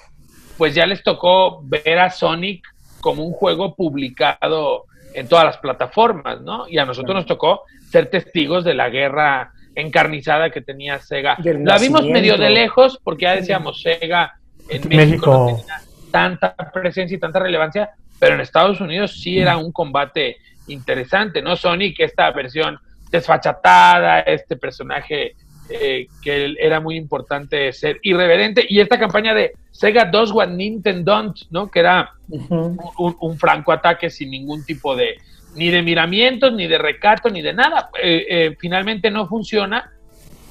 [0.58, 2.71] pues ya les tocó ver a Sonic
[3.02, 6.66] como un juego publicado en todas las plataformas, ¿no?
[6.68, 11.36] Y a nosotros nos tocó ser testigos de la guerra encarnizada que tenía Sega.
[11.42, 14.38] La vimos medio de lejos porque ya decíamos Sega
[14.68, 19.56] en México, no tenía tanta presencia y tanta relevancia, pero en Estados Unidos sí era
[19.56, 20.36] un combate
[20.68, 21.56] interesante, ¿no?
[21.56, 22.78] Sonic, esta versión
[23.10, 25.34] desfachatada, este personaje
[25.80, 31.34] eh, que era muy importante ser irreverente, y esta campaña de Sega 2 What Nintendo
[31.50, 31.70] ¿no?
[31.70, 32.78] Que era un,
[33.20, 35.16] un franco ataque sin ningún tipo de,
[35.54, 37.90] ni de miramientos, ni de recato, ni de nada.
[38.02, 39.90] Eh, eh, finalmente no funciona,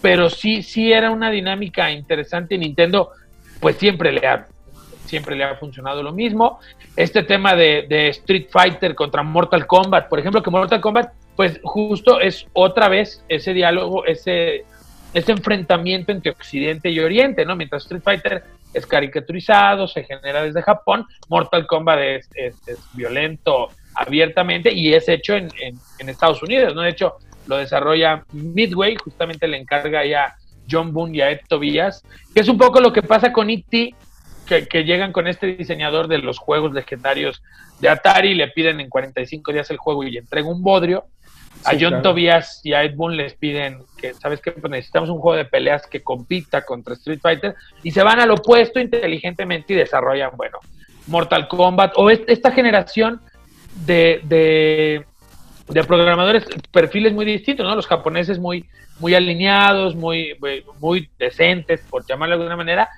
[0.02, 2.58] pero sí, sí era una dinámica interesante.
[2.58, 3.12] Nintendo,
[3.60, 4.48] pues siempre le ha,
[5.06, 6.60] siempre le ha funcionado lo mismo.
[6.96, 12.20] Este tema de, Street Fighter contra Mortal Kombat, por ejemplo, que Mortal Kombat, pues justo
[12.20, 14.66] es otra vez ese diálogo, ese,
[15.14, 17.56] ese enfrentamiento entre Occidente y Oriente, ¿no?
[17.56, 18.44] Mientras Street Fighter
[18.74, 25.36] es caricaturizado, se genera desde Japón, Mortal Kombat es, es violento, abiertamente y es hecho
[25.36, 25.50] en,
[26.00, 26.82] en, Estados Unidos, ¿no?
[26.82, 30.36] De hecho, lo desarrolla Midway, justamente le encarga ya
[30.70, 32.04] John Boone y a Ed Tobias,
[32.34, 33.96] que es un poco lo que pasa con E.T.,
[34.46, 37.42] que, que, llegan con este diseñador de los juegos legendarios
[37.80, 41.06] de Atari, le piden en 45 días el juego y le entrega un bodrio.
[41.66, 44.52] A John Tobias y a Ed Boon les piden que, ¿sabes qué?
[44.52, 48.32] Pues necesitamos un juego de peleas que compita contra Street Fighter y se van al
[48.32, 50.60] opuesto inteligentemente y desarrollan, bueno,
[51.08, 53.22] Mortal Kombat o esta generación
[53.86, 55.06] de, de,
[55.70, 57.76] de, programadores, perfiles muy distintos, ¿no?
[57.76, 58.66] Los japoneses muy,
[59.00, 60.38] muy alineados, muy,
[60.80, 62.90] muy decentes, por llamarlo de alguna manera,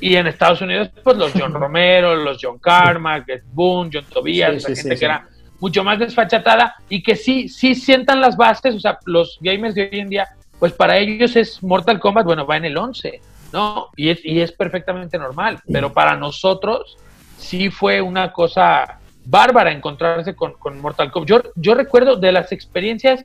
[0.00, 4.62] y en Estados Unidos, pues los John Romero, los John Carmack, Ed Boon, John Tobias,
[4.68, 5.26] la gente que era
[5.60, 9.88] mucho más desfachatada y que sí, sí sientan las bases, o sea, los gamers de
[9.92, 10.28] hoy en día,
[10.58, 13.20] pues para ellos es Mortal Kombat, bueno, va en el 11,
[13.52, 13.88] ¿no?
[13.96, 16.96] Y es, y es perfectamente normal, pero para nosotros
[17.36, 21.28] sí fue una cosa bárbara encontrarse con, Mortal Kombat.
[21.28, 23.24] Yo, yo recuerdo de las experiencias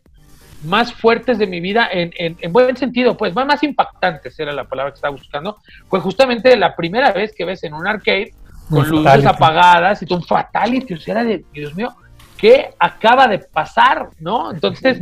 [0.64, 4.64] más fuertes de mi vida, en, en, buen sentido, pues más, más impactantes era la
[4.64, 5.58] palabra que estaba buscando,
[5.90, 8.34] fue justamente la primera vez que ves en un arcade
[8.70, 11.94] con luces apagadas y un fatality, o sea, era de, Dios mío,
[12.44, 14.10] ¿qué acaba de pasar?
[14.20, 14.52] ¿No?
[14.52, 15.00] Entonces,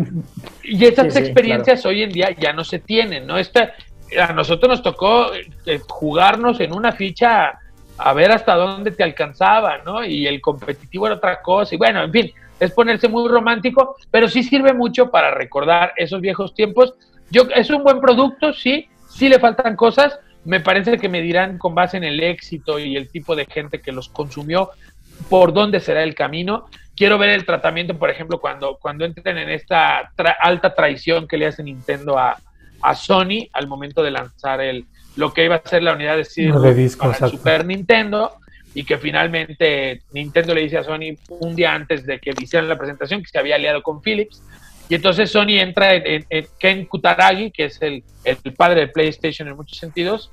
[0.64, 3.40] y esas experiencias hoy en día ya no se tienen, ¿no?
[3.40, 3.74] Esta,
[4.22, 7.54] a nosotros nos tocó eh, jugarnos en una ficha
[7.98, 10.06] a ver hasta dónde te alcanzaba, ¿no?
[10.06, 14.30] Y el competitivo era otra cosa, y bueno, en fin, es ponerse muy romántico, pero
[14.30, 16.94] sí sirve mucho para recordar esos viejos tiempos.
[17.32, 21.58] Yo, es un buen producto, sí, sí le faltan cosas, me parece que me dirán
[21.58, 24.70] con base en el éxito y el tipo de gente que los consumió,
[25.28, 29.50] por dónde será el camino, quiero ver el tratamiento, por ejemplo, cuando, cuando entren en
[29.50, 32.38] esta alta traición que le hace Nintendo a,
[32.96, 34.86] Sony al momento de lanzar el
[35.16, 36.52] lo que iba a ser la unidad de, CD
[36.98, 38.34] para el Super Nintendo
[38.74, 42.78] y que finalmente Nintendo le dice a Sony un día antes de que hicieran la
[42.78, 44.42] presentación que se había aliado con Philips
[44.92, 46.26] y entonces Sony entra en,
[46.60, 50.32] Ken Kutaragi, que es el, el, padre de PlayStation en muchos sentidos,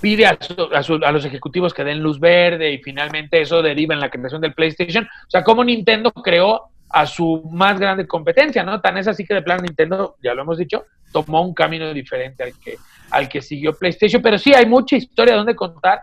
[0.00, 4.10] pide a, a, los ejecutivos que den luz verde y finalmente eso deriva en la
[4.10, 5.04] creación del PlayStation.
[5.04, 8.80] O sea, como Nintendo creó a su más grande competencia, ¿no?
[8.80, 12.44] Tan es así que de plan Nintendo, ya lo hemos dicho, tomó un camino diferente
[12.44, 12.76] al que,
[13.10, 16.02] al que siguió PlayStation, pero sí hay mucha historia donde contar.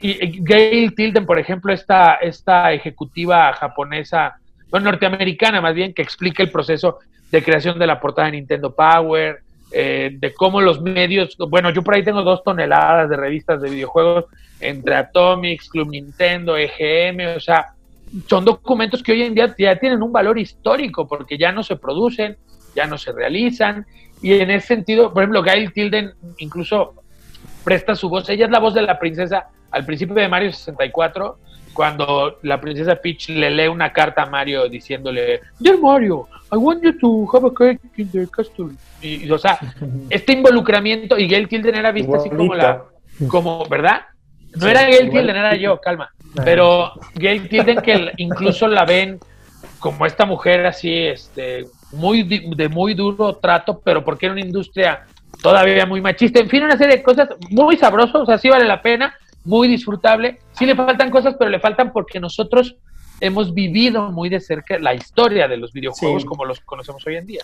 [0.00, 4.36] Y Gail Tilden, por ejemplo, esta, esta ejecutiva japonesa,
[4.70, 8.74] bueno, norteamericana más bien, que explica el proceso de creación de la portada de Nintendo
[8.74, 9.40] Power,
[9.72, 13.70] eh, de cómo los medios, bueno, yo por ahí tengo dos toneladas de revistas de
[13.70, 14.24] videojuegos
[14.60, 17.74] entre Atomics, Club Nintendo, EGM, o sea,
[18.28, 21.76] son documentos que hoy en día ya tienen un valor histórico porque ya no se
[21.76, 22.36] producen,
[22.74, 23.86] ya no se realizan,
[24.20, 26.94] y en ese sentido, por ejemplo, Gail Tilden incluso
[27.64, 31.38] presta su voz, ella es la voz de la princesa al principio de Mario 64,
[31.72, 36.82] cuando la princesa Peach le lee una carta a Mario diciéndole, Dear Mario, I want
[36.82, 38.70] you to have a cake in the castle.
[39.00, 39.58] Y, o sea,
[40.10, 42.84] este involucramiento, y Gail Tilden era vista así como la,
[43.28, 44.02] como, ¿verdad?
[44.56, 46.10] No era Gail Tilden, era yo, calma.
[46.44, 49.18] Pero Gail Tilden que incluso la ven
[49.78, 55.06] como esta mujer así, este, muy de muy duro trato, pero porque era una industria
[55.42, 56.40] todavía muy machista.
[56.40, 59.14] En fin, una serie de cosas muy sabrosas, o sea, sí vale la pena
[59.44, 60.38] muy disfrutable.
[60.52, 62.76] Sí le faltan cosas, pero le faltan porque nosotros
[63.20, 67.26] hemos vivido muy de cerca la historia de los videojuegos como los conocemos hoy en
[67.26, 67.42] día.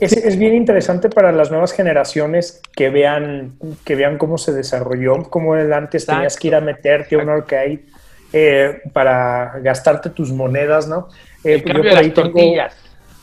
[0.00, 3.52] Es, es, bien interesante para las nuevas generaciones que vean,
[3.84, 7.84] que vean cómo se desarrolló, cómo antes tenías que ir a meterte a un arcade
[8.32, 11.08] eh, para gastarte tus monedas, ¿no?
[11.44, 12.76] Eh, El cambio de las tortillas.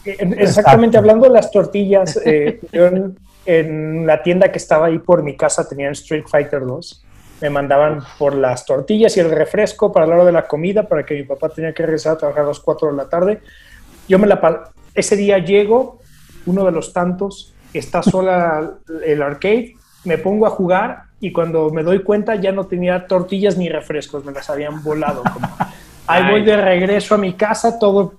[0.06, 2.18] Eh, exactamente, hablando de las tortillas,
[2.72, 7.06] yo en, en, la tienda que estaba ahí por mi casa tenían Street Fighter 2
[7.42, 11.06] me mandaban por las tortillas y el refresco para la hora de la comida, para
[11.06, 13.42] que mi papá tenía que regresar a trabajar a las 4 de la tarde.
[14.08, 16.00] Yo me la ese día llego,
[16.46, 18.72] uno de los tantos, está sola
[19.06, 19.76] el arcade,
[20.06, 24.26] me pongo a jugar y cuando me doy cuenta ya no tenía tortillas ni refrescos,
[24.26, 25.24] me las habían volado.
[26.08, 28.14] Ahí voy de regreso a mi casa, todo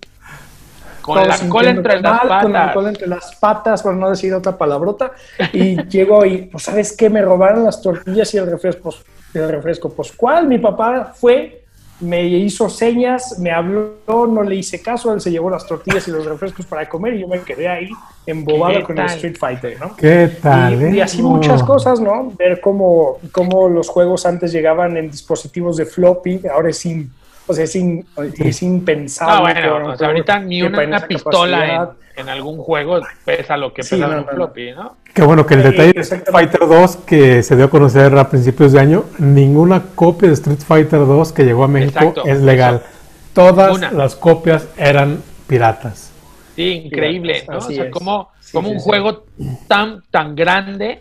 [1.00, 2.42] con la cola entre las patas.
[2.42, 5.12] Con la cola entre las patas, por no decir otra palabrota.
[5.52, 7.10] Y llego y, pues, ¿sabes qué?
[7.10, 8.94] Me robaron las tortillas y el refresco.
[9.34, 9.90] El refresco.
[9.90, 10.46] Pues, ¿cuál?
[10.46, 11.64] Mi papá fue,
[12.00, 16.10] me hizo señas, me habló, no le hice caso, él se llevó las tortillas y
[16.10, 17.90] los refrescos para comer y yo me quedé ahí
[18.26, 19.96] embobado con el Street Fighter, ¿no?
[19.96, 20.94] ¿Qué tal?
[20.94, 22.32] Y, y así muchas cosas, ¿no?
[22.38, 27.12] Ver cómo, cómo los juegos antes llegaban en dispositivos de floppy, ahora es sin
[27.50, 29.34] o sea, es, es impensable.
[29.34, 34.06] No, bueno, o sea, ahorita ni una, pistola en, algún juego pesa lo que pesa
[34.06, 34.96] un floppy, ¿no?
[35.12, 38.28] Qué bueno que el detalle de Street Fighter 2 que se dio a conocer a
[38.30, 42.82] principios de año, ninguna copia de Street Fighter 2 que llegó a México es legal.
[43.32, 46.12] Todas las copias eran piratas.
[46.54, 47.58] Sí, increíble, ¿no?
[47.58, 49.24] o sea, como, como un juego
[49.66, 51.00] tan, tan grande,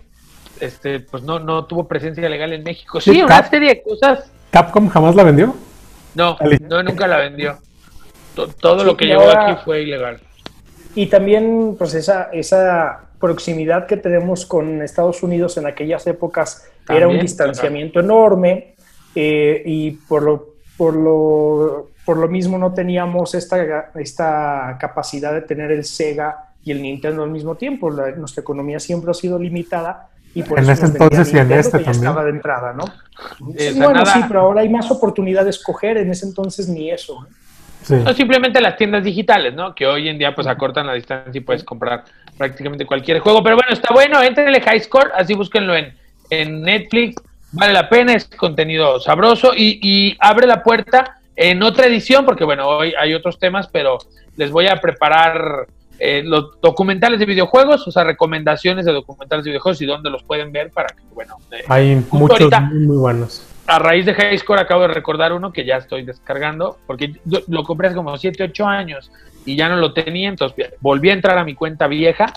[0.60, 3.00] este, pues no, no tuvo presencia legal en México.
[3.02, 4.32] Sí, una serie de cosas.
[4.52, 5.56] ¿Capcom jamás la vendió?
[6.20, 7.58] No, no, nunca la vendió.
[8.60, 10.20] Todo lo que llegó aquí fue ilegal.
[10.94, 17.08] y también pues esa, esa proximidad que tenemos con Estados Unidos en aquellas épocas era
[17.08, 18.76] un distanciamiento enorme
[19.16, 20.48] eh, y por lo,
[20.78, 26.72] por, lo, por lo mismo no teníamos esta, esta capacidad de tener el Sega y
[26.72, 27.92] el Nintendo al mismo tiempo.
[27.92, 31.80] nuestra economía siempre ha sido limitada y por en eso ese entonces y en este
[31.80, 31.96] también.
[31.96, 32.86] estaba de entrada, ¿no?
[33.76, 37.28] bueno, sí, pero ahora hay más oportunidad de escoger, en ese entonces ni eso.
[37.90, 39.74] No simplemente las tiendas digitales, ¿no?
[39.74, 42.04] Que hoy en día pues acortan la distancia y puedes comprar
[42.38, 43.42] prácticamente cualquier juego.
[43.42, 45.94] Pero bueno, está bueno, entrenle High Score, así búsquenlo en,
[46.30, 47.16] en Netflix.
[47.52, 52.44] Vale la pena, es contenido sabroso y, y abre la puerta en otra edición, porque
[52.44, 53.98] bueno, hoy hay otros temas, pero
[54.36, 55.68] les voy a preparar
[56.00, 60.24] eh, los documentales de videojuegos, o sea, recomendaciones de documentales de videojuegos y dónde los
[60.24, 61.36] pueden ver para que, bueno.
[61.52, 63.46] Eh, hay muchos muy, buenos.
[63.68, 67.14] A raíz de High Score acabo de recordar uno que ya estoy descargando, porque
[67.48, 69.12] lo compré hace como 7, 8 años
[69.46, 72.34] y ya no lo tenía, entonces volví a entrar a mi cuenta vieja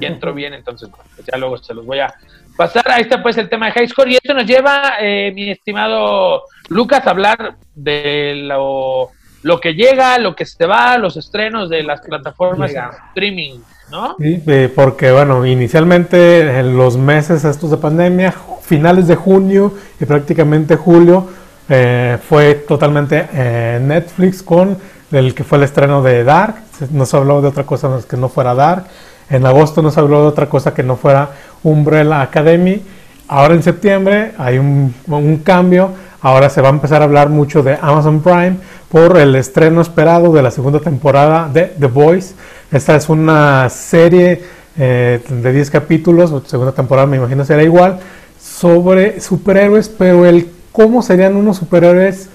[0.00, 2.14] y entro bien, entonces pues ya luego se los voy a
[2.56, 2.84] pasar.
[2.90, 6.42] Ahí está pues el tema de High Score y esto nos lleva, eh, mi estimado
[6.68, 9.12] Lucas, a hablar de lo
[9.42, 13.60] lo que llega, lo que se va, los estrenos de las plataformas de streaming,
[13.90, 14.16] ¿no?
[14.18, 14.42] Sí,
[14.74, 21.26] porque bueno, inicialmente en los meses estos de pandemia, finales de junio y prácticamente julio,
[21.68, 24.78] eh, fue totalmente eh, Netflix con
[25.12, 26.56] el que fue el estreno de Dark.
[26.90, 28.84] No se habló de otra cosa que no fuera Dark.
[29.30, 31.30] En agosto no se habló de otra cosa que no fuera
[31.62, 32.82] Umbrella Academy.
[33.28, 35.90] Ahora en septiembre hay un, un cambio.
[36.20, 38.56] Ahora se va a empezar a hablar mucho de Amazon Prime
[38.90, 42.34] por el estreno esperado de la segunda temporada de The Voice.
[42.72, 44.42] Esta es una serie
[44.78, 48.00] eh, de 10 capítulos, segunda temporada me imagino será igual,
[48.40, 52.30] sobre superhéroes, pero el cómo serían unos superhéroes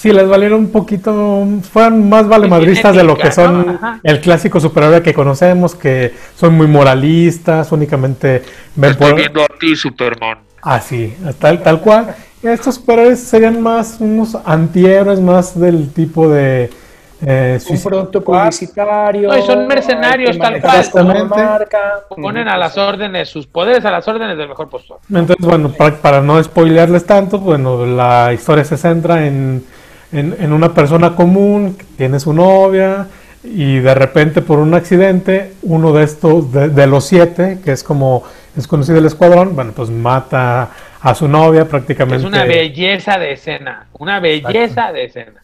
[0.00, 5.02] si les valiera un poquito, fueran más valemadristas de lo que son el clásico superhéroe
[5.02, 8.42] que conocemos, que son muy moralistas, únicamente
[8.76, 10.38] ven Estoy viendo a ti, Superman.
[10.62, 12.14] Así, tal, tal cual.
[12.42, 16.70] Estos superhéroes serían más unos antihéroes, más del tipo de.
[17.22, 19.28] Eh, un producto publicitario.
[19.28, 21.28] No, son mercenarios tal cual.
[21.28, 22.04] Marca.
[22.08, 25.00] Ponen a las órdenes, sus poderes a las órdenes del mejor postor.
[25.10, 25.70] Entonces, bueno,
[26.00, 29.62] para, no spoilearles tanto, bueno, la historia se centra en,
[30.12, 33.06] en, una persona común que tiene su novia
[33.42, 37.82] y de repente por un accidente, uno de estos, de, de los siete, que es
[37.82, 38.24] como
[38.56, 40.70] es conocido el escuadrón, bueno, pues mata
[41.00, 42.18] a su novia prácticamente.
[42.18, 45.42] Es una belleza de escena, una belleza de escena.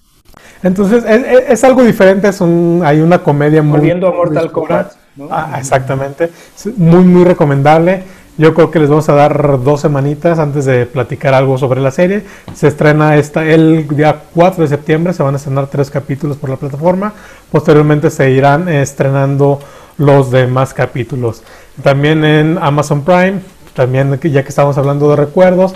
[0.62, 3.78] Entonces es, algo diferente, es un, hay una comedia muy...
[3.78, 4.92] Volviendo a Mortal Kombat.
[5.30, 6.30] Ah, exactamente,
[6.76, 8.02] muy muy recomendable.
[8.38, 11.90] Yo creo que les vamos a dar dos semanitas antes de platicar algo sobre la
[11.90, 12.22] serie.
[12.54, 16.50] Se estrena esta el día 4 de septiembre, se van a estrenar tres capítulos por
[16.50, 17.14] la plataforma.
[17.50, 19.60] Posteriormente se irán estrenando
[19.96, 21.42] los demás capítulos.
[21.82, 23.40] También en Amazon Prime
[23.76, 25.74] también ya que estamos hablando de recuerdos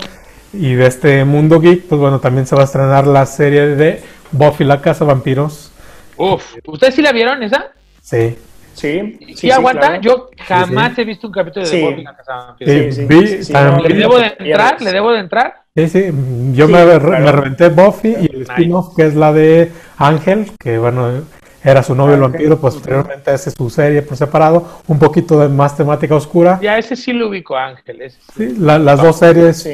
[0.51, 4.01] y de este mundo geek, pues bueno, también se va a estrenar la serie de
[4.31, 5.71] Buffy la Casa Vampiros.
[6.17, 7.71] Uf, ¿ustedes sí la vieron esa?
[8.01, 8.35] Sí.
[8.73, 9.99] Sí, sí, aguanta.
[9.99, 12.97] Yo jamás he visto un capítulo de Buffy la Casa Vampiros.
[12.97, 14.81] ¿Le debo de entrar?
[14.81, 15.53] ¿Le debo de entrar?
[15.75, 16.05] Sí, sí.
[16.53, 21.23] Yo me, me, reventé Buffy y el spin-off que es la de Ángel, que bueno,
[21.63, 25.39] era su novio el ah, vampiro, posteriormente ese es su serie por separado, un poquito
[25.39, 26.59] de más temática oscura.
[26.61, 28.11] Ya ese sí lo ubico, Ángel.
[28.35, 28.55] sí.
[28.57, 29.69] las dos series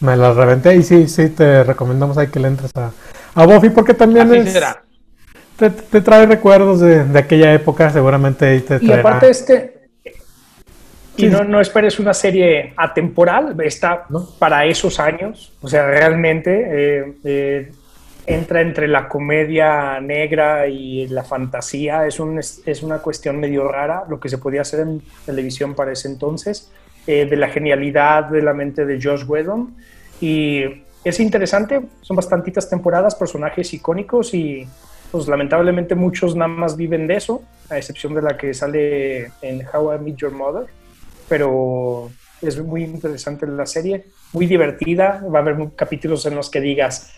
[0.00, 2.92] me las reventé y sí, sí te recomendamos ahí que le entres a,
[3.34, 4.58] a Buffy porque también es,
[5.58, 9.88] Te, te, trae recuerdos de, de, aquella época, seguramente ahí te Y aparte este,
[11.16, 14.06] y no, no esperes una serie atemporal, está
[14.38, 16.68] para esos años, o sea, realmente...
[16.70, 17.72] Eh, eh,
[18.28, 22.06] entra entre la comedia negra y la fantasía.
[22.06, 25.92] Es, un, es una cuestión medio rara lo que se podía hacer en televisión para
[25.92, 26.70] ese entonces,
[27.06, 29.74] eh, de la genialidad de la mente de Josh Whedon.
[30.20, 30.62] Y
[31.04, 34.68] es interesante, son bastantitas temporadas, personajes icónicos y
[35.10, 39.64] pues lamentablemente muchos nada más viven de eso, a excepción de la que sale en
[39.72, 40.66] How I Meet Your Mother.
[41.28, 45.22] Pero es muy interesante la serie, muy divertida.
[45.32, 47.12] Va a haber capítulos en los que digas,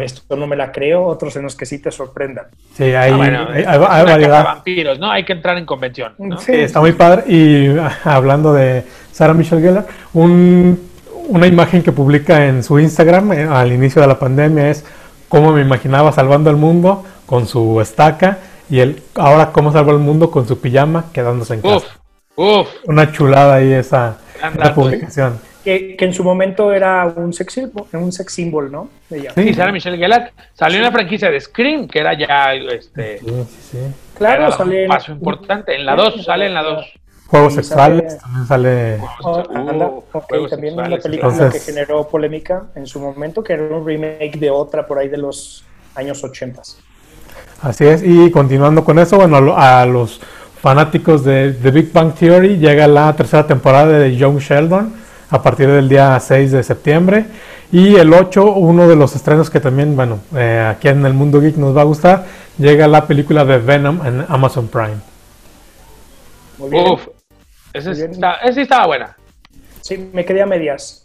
[0.00, 2.46] esto no me la creo, otros en los que sí te sorprendan.
[2.74, 5.10] Sí, hay, ah, hay, vampiros, ¿no?
[5.10, 6.14] Hay que entrar en convención.
[6.38, 7.24] Sí, está muy padre.
[7.28, 7.68] Y
[8.04, 14.02] hablando de Sarah Michelle Gellar, una imagen que publica en su Instagram eh, al inicio
[14.02, 14.84] de la pandemia es
[15.28, 19.98] cómo me imaginaba salvando el mundo con su estaca y el ahora cómo salvo el
[19.98, 21.76] mundo con su pijama quedándose en casa.
[21.76, 21.84] Uf,
[22.34, 22.68] uf.
[22.86, 24.18] Una chulada ahí esa,
[24.74, 25.38] publicación.
[25.62, 28.88] Que, que en su momento era un sex symbol, un sex symbol ¿no?
[29.10, 29.30] Ella.
[29.36, 33.26] Sí, Sarah Michelle Gellar salió en la franquicia de Scream, que era ya este Sí,
[33.28, 33.78] sí, sí.
[34.18, 35.76] Claro, sale un en- paso importante.
[35.76, 36.86] En la 2 sale en la 2.
[37.28, 38.98] Juegos Y sexuales, sale- también sale.
[39.22, 42.98] Oh, anda, Uh, ok, juegos también una sexuales, película Entonces- que generó polémica en su
[42.98, 45.64] momento, que era un remake de otra por ahí de los
[45.94, 46.62] años 80.
[47.62, 50.20] Así es, y continuando con eso, bueno, a lo- a los
[50.62, 54.92] fanáticos de The Big Bang Theory llega la tercera temporada de Young Sheldon
[55.30, 57.26] a partir del día 6 de septiembre.
[57.72, 61.40] Y el 8, uno de los estrenos que también, bueno, eh, aquí en el mundo
[61.40, 62.24] geek nos va a gustar,
[62.58, 64.96] llega la película de Venom en Amazon Prime.
[66.58, 66.88] Muy bien.
[66.92, 67.06] Uf,
[67.72, 68.10] esa Muy bien.
[68.10, 69.16] está, esa sí estaba buena.
[69.82, 71.04] Sí, me quedé a medias.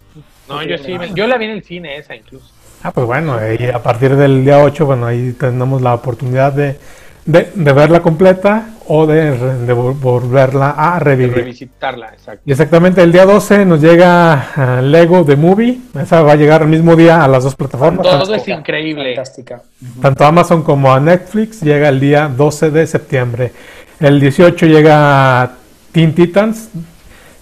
[0.49, 2.51] No, yo sí, me- yo la vi en el cine esa incluso.
[2.84, 6.78] Ah, pues bueno, y a partir del día 8, bueno, ahí tenemos la oportunidad de,
[7.26, 9.32] de, de verla completa o de,
[9.73, 11.36] volverla a De revivir.
[11.36, 12.41] revisitarla, exacto.
[12.45, 15.80] Y exactamente el día 12 nos llega ah, Lego The Movie.
[15.99, 18.03] Esa va a llegar el mismo día a las dos plataformas.
[18.03, 19.15] Todo tanto, es increíble.
[19.15, 19.61] Fantástica.
[20.01, 21.61] tanto a Amazon como a Netflix.
[21.61, 23.51] Llega el día 12 de septiembre.
[23.99, 25.53] El 18 llega
[25.91, 26.69] Teen Titans.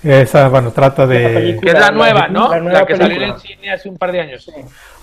[0.04, 1.58] Esa, bueno, trata de...
[1.62, 2.54] Que es la nueva, ¿no?
[2.60, 4.52] la que salió en el cine hace un par de años.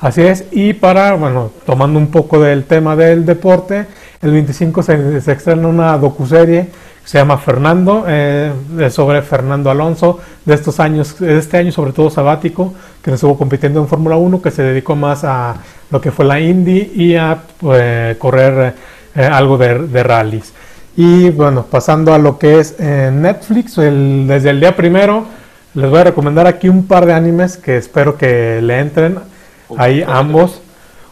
[0.01, 0.45] Así es.
[0.51, 3.87] Y para, bueno, tomando un poco del tema del deporte,
[4.21, 6.69] el 25 se, se estrena una docuserie
[7.03, 8.53] que se llama Fernando, eh,
[8.91, 13.81] sobre Fernando Alonso, de estos años, de este año sobre todo sabático, que estuvo compitiendo
[13.81, 15.57] en Fórmula 1, que se dedicó más a
[15.91, 18.75] lo que fue la Indy y a pues, correr
[19.15, 20.53] eh, algo de, de rallies.
[20.97, 25.25] Y bueno, pasando a lo que es eh, Netflix, el- desde el día primero
[25.75, 29.19] les voy a recomendar aquí un par de animes que espero que le entren.
[29.77, 30.63] Ahí ambos.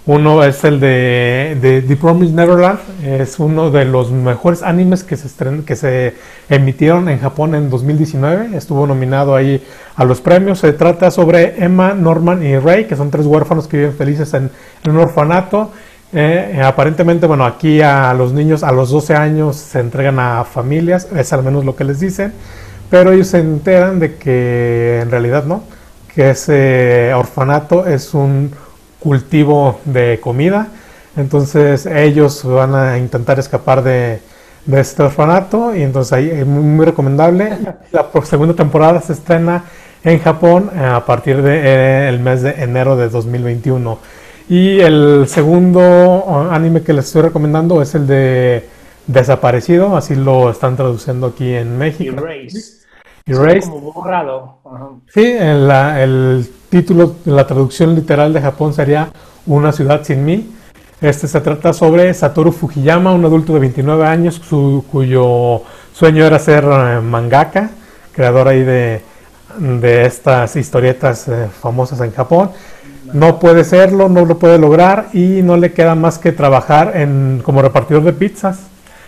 [0.05, 2.79] Uno es el de, de The Promised Neverland.
[3.05, 6.15] Es uno de los mejores animes que se, estren- que se
[6.49, 8.57] emitieron en Japón en 2019.
[8.57, 9.63] Estuvo nominado ahí
[9.95, 10.59] a los premios.
[10.61, 14.51] Se trata sobre Emma, Norman y Ray, que son tres huérfanos que viven felices en,
[14.85, 15.71] en un orfanato.
[16.13, 20.45] Eh, eh, aparentemente, bueno, aquí a los niños a los 12 años se entregan a
[20.45, 22.33] familias, es al menos lo que les dicen,
[22.89, 25.65] pero ellos se enteran de que en realidad no,
[26.15, 28.53] que ese orfanato es un
[29.01, 30.69] cultivo de comida,
[31.17, 34.21] entonces ellos van a intentar escapar de,
[34.69, 37.57] de este orfanato y entonces ahí es muy, muy recomendable.
[37.91, 39.65] La segunda temporada se estrena
[40.05, 43.99] en Japón eh, a partir del mes de enero de 2021.
[44.49, 48.65] Y el segundo oh, anime que les estoy recomendando es el de
[49.07, 52.17] Desaparecido, así lo están traduciendo aquí en México.
[52.25, 52.79] Erased.
[53.27, 53.71] Erased.
[53.71, 54.59] Como borrado.
[54.65, 54.89] Ajá.
[55.13, 59.11] Sí, la- el título, la traducción literal de Japón sería
[59.47, 60.51] Una ciudad sin mí.
[61.01, 65.63] Este se trata sobre Satoru Fujiyama, un adulto de 29 años su- cuyo
[65.95, 67.71] sueño era ser eh, mangaka,
[68.13, 69.01] creador ahí de,
[69.59, 72.51] de estas historietas eh, famosas en Japón.
[73.13, 77.41] No puede serlo, no lo puede lograr y no le queda más que trabajar en,
[77.43, 78.61] como repartidor de pizzas.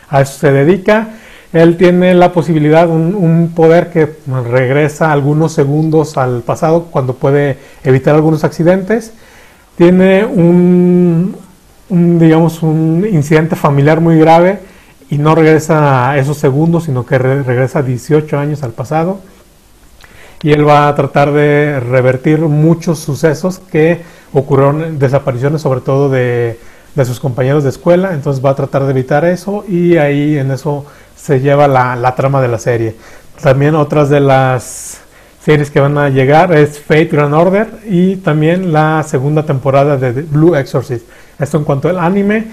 [0.08, 1.08] A eso se dedica.
[1.52, 4.08] Él tiene la posibilidad, un, un poder que
[4.48, 9.12] regresa algunos segundos al pasado cuando puede evitar algunos accidentes.
[9.76, 11.36] Tiene un,
[11.88, 14.60] digamos, un incidente familiar muy grave
[15.10, 19.20] y no regresa a esos segundos, sino que re- regresa 18 años al pasado.
[20.42, 26.58] Y él va a tratar de revertir muchos sucesos que ocurrieron, desapariciones sobre todo de,
[26.94, 28.14] de sus compañeros de escuela.
[28.14, 30.86] Entonces va a tratar de evitar eso y ahí en eso
[31.16, 32.96] se lleva la, la trama de la serie.
[33.42, 35.00] También otras de las
[35.44, 40.12] series que van a llegar es Fate Grand Order y también la segunda temporada de
[40.12, 41.06] The Blue Exorcist.
[41.38, 42.44] Esto en cuanto al anime.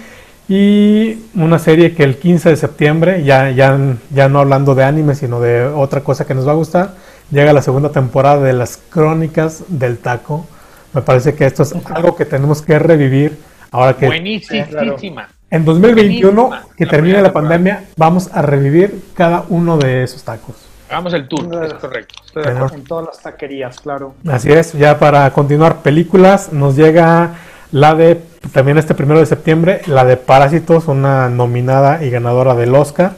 [0.50, 3.78] Y una serie que el 15 de septiembre, ya, ya,
[4.12, 6.94] ya no hablando de anime, sino de otra cosa que nos va a gustar,
[7.32, 10.46] llega la segunda temporada de las Crónicas del Taco.
[10.94, 13.38] Me parece que esto es algo que tenemos que revivir
[13.72, 15.28] ahora que Buenísima.
[15.50, 16.76] en 2021, Buenísima.
[16.76, 17.50] que La termine la temporada.
[17.50, 20.56] pandemia, vamos a revivir cada uno de esos tacos.
[20.90, 22.16] Hagamos el tour, es correcto.
[22.26, 22.76] Estoy de acuerdo.
[22.76, 24.16] En todas las taquerías, claro.
[24.28, 27.36] Así es, ya para continuar películas, nos llega
[27.74, 28.22] la de,
[28.54, 33.14] también este primero de septiembre, la de Parásitos, una nominada y ganadora del Oscar.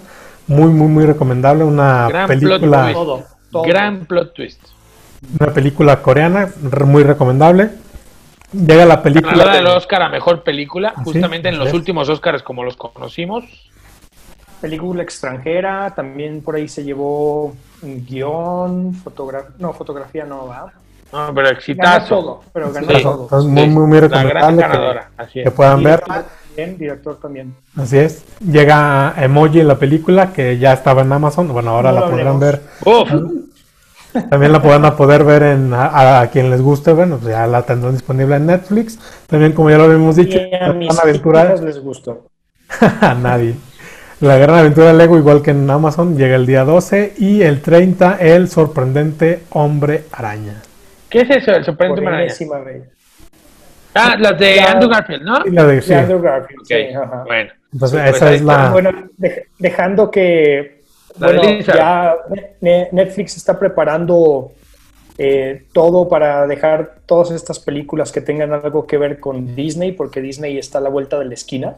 [0.47, 2.93] Muy, muy, muy recomendable, una Gran plot película.
[3.51, 3.63] Todo.
[3.63, 4.61] Gran plot twist.
[5.39, 6.49] una película coreana,
[6.85, 7.71] muy recomendable.
[8.53, 11.73] Llega la película Ganadora del de- Oscar a mejor película, Ah, sí, justamente en los
[11.73, 13.43] últimos Oscars como los conocimos.
[14.61, 20.73] Película extranjera, también por ahí se llevó un guion, fotografía, no, fotografía no va.
[21.13, 22.07] No, pero Ganó exitazo.
[22.19, 23.01] todo, pero ganó Sí.
[23.03, 23.23] todo.
[23.23, 25.45] Entonces, muy, muy, muy la gran recomendable que- ganadora, así es.
[25.45, 25.99] que, puedan ver.
[26.03, 26.25] Director
[26.55, 27.55] también, director también.
[27.77, 28.25] Así es.
[28.39, 31.47] Llega Emoji en la película que ya estaba en Amazon.
[31.53, 33.09] Bueno, ahora No la podrán ver Uf,
[34.29, 37.61] También la puedan a poder ver en a, quien les guste, bueno, pues ya la
[37.61, 38.99] tendrán disponible en Netflix.
[39.27, 42.27] También, como ya lo habíamos dicho, a mis aventura les gustó.
[43.01, 43.55] a nadie.
[44.21, 47.61] La gran aventura de Lego, igual que en Amazon, llega el día 12 y el
[47.61, 50.61] 30 el sorprendente hombre araña.
[51.09, 52.85] ¿Qué es eso, el sorprendente hombre araña?
[53.93, 55.39] Ah, las de Andrew Garfield, ¿no?
[55.45, 56.75] La de, Andrew Garfield, sí,
[57.25, 57.51] Bueno.
[57.71, 58.69] Entonces, esa pues es la...
[58.71, 58.91] Bueno,
[59.57, 60.78] dejando que...
[61.17, 62.15] Bueno, ya
[62.61, 64.51] Netflix está preparando
[65.21, 70.21] eh, todo para dejar todas estas películas que tengan algo que ver con Disney, porque
[70.21, 71.75] Disney está a la vuelta de la esquina.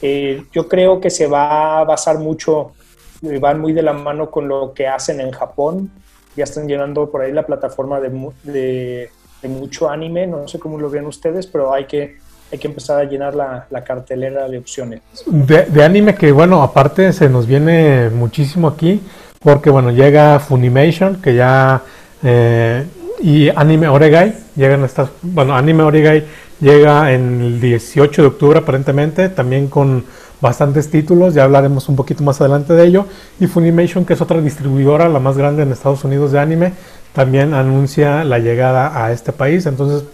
[0.00, 2.72] Eh, yo creo que se va a basar mucho,
[3.20, 5.90] y van muy de la mano con lo que hacen en Japón.
[6.36, 8.10] Ya están llenando por ahí la plataforma de,
[8.44, 12.18] de, mucho anime, no sé cómo lo ven ustedes, pero hay que,
[12.54, 15.00] hay que empezar a llenar la, cartelera de opciones.
[15.26, 19.00] De, anime que, bueno, aparte se nos viene muchísimo aquí,
[19.40, 21.82] porque, bueno, llega Funimation, que ya...
[22.22, 22.84] Eh,
[23.20, 26.24] y Anime Oregai, llegan estas, bueno, Anime Oregai
[26.60, 30.04] Llega en el 18 de octubre aparentemente, también con
[30.40, 33.06] bastantes títulos, ya hablaremos un poquito más adelante de ello.
[33.40, 36.72] Y Funimation, que es otra distribuidora, la más grande en Estados Unidos de anime,
[37.12, 39.66] también anuncia la llegada a este país.
[39.66, 40.04] Entonces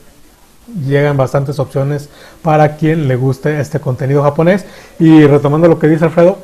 [0.87, 2.09] llegan bastantes opciones
[2.43, 4.65] para quien le guste este contenido japonés.
[4.99, 6.39] Y retomando lo que dice Alfredo,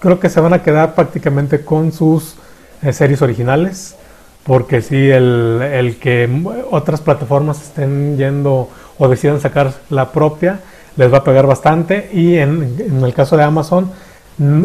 [0.00, 2.34] creo que se van a quedar prácticamente con sus
[2.82, 3.96] eh, series originales.
[4.44, 6.28] Porque si el, el que
[6.70, 10.60] otras plataformas estén yendo o decidan sacar la propia,
[10.98, 12.10] les va a pegar bastante.
[12.12, 13.90] Y en, el caso de Amazon,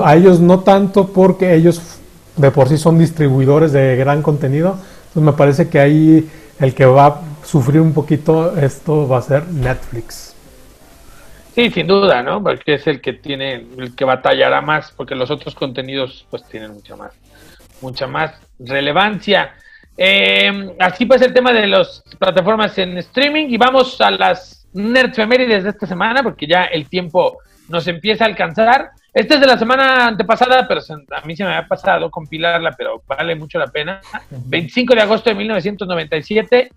[0.03, 1.81] a ellos no tanto porque ellos
[2.35, 4.77] de por sí son distribuidores de gran contenido.
[5.07, 6.29] Entonces me parece que ahí
[6.59, 10.35] el que va sufrir un poquito esto va a ser Netflix.
[11.53, 12.41] Sí, sin duda, ¿no?
[12.41, 16.73] Porque es el que tiene, el que batallará más, porque los otros contenidos pues tienen
[16.73, 17.13] mucha más,
[17.81, 19.53] mucha más relevancia.
[19.95, 25.63] Eh, así pues el tema de las plataformas en streaming y vamos a las nerdfemérides
[25.63, 27.37] de esta semana porque ya el tiempo
[27.69, 28.89] nos empieza a alcanzar.
[29.13, 33.03] Esta es de la semana antepasada, pero a mí se me había pasado compilarla, pero
[33.05, 34.01] vale mucho la pena.
[34.31, 36.71] 25 de agosto de 1997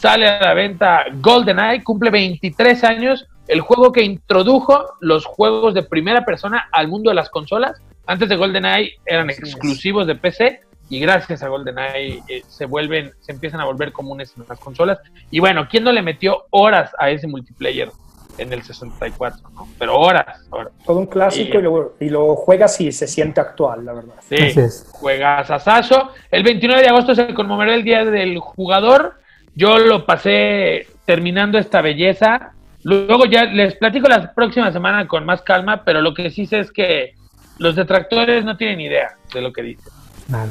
[0.00, 5.82] sale a la venta GoldenEye, cumple 23 años, el juego que introdujo los juegos de
[5.82, 7.82] primera persona al mundo de las consolas.
[8.06, 13.32] Antes de GoldenEye eran exclusivos de PC y gracias a GoldenEye eh, se vuelven, se
[13.32, 14.98] empiezan a volver comunes en las consolas.
[15.30, 17.90] Y bueno, ¿quién no le metió horas a ese multiplayer
[18.38, 19.50] en el 64?
[19.78, 20.48] Pero horas,
[20.86, 24.14] Todo un clásico y, lo, y, lo, juegas y se siente actual, la verdad.
[24.26, 24.54] Sí,
[24.92, 26.08] juegas a Sasso.
[26.30, 29.20] El 29 de agosto se conmemoró el Día del Jugador.
[29.54, 32.52] Yo lo pasé terminando esta belleza.
[32.82, 36.60] Luego ya les platico la próxima semana con más calma, pero lo que sí sé
[36.60, 37.14] es que
[37.58, 39.92] los detractores no tienen idea de lo que dicen.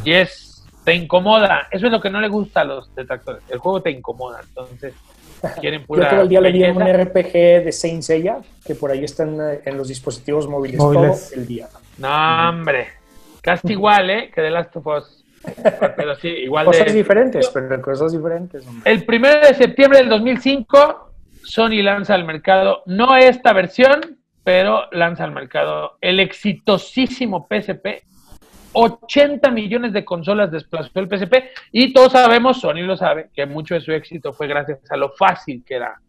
[0.03, 1.67] Y es, te incomoda.
[1.71, 3.41] Eso es lo que no le gusta a los detractores.
[3.49, 4.93] El juego te incomoda, entonces
[5.59, 6.03] quieren pura.
[6.03, 7.33] Yo todo el día le di un RPG
[7.63, 11.67] de Saint Seiya, que por ahí están eh, en los dispositivos móviles, todo el día.
[11.97, 12.87] No, hombre.
[13.41, 14.31] Casi igual, ¿eh?
[14.33, 15.18] Que de Last of Us.
[15.95, 18.65] Pero sí, igual cosas diferentes, pero cosas diferentes.
[18.85, 21.11] El primero de septiembre del 2005,
[21.43, 28.03] Sony lanza al mercado, no esta versión, pero lanza al mercado el exitosísimo PSP
[28.73, 33.73] 80 millones de consolas desplazó el PSP y todos sabemos, Sony lo sabe, que mucho
[33.73, 35.99] de su éxito fue gracias a lo fácil que era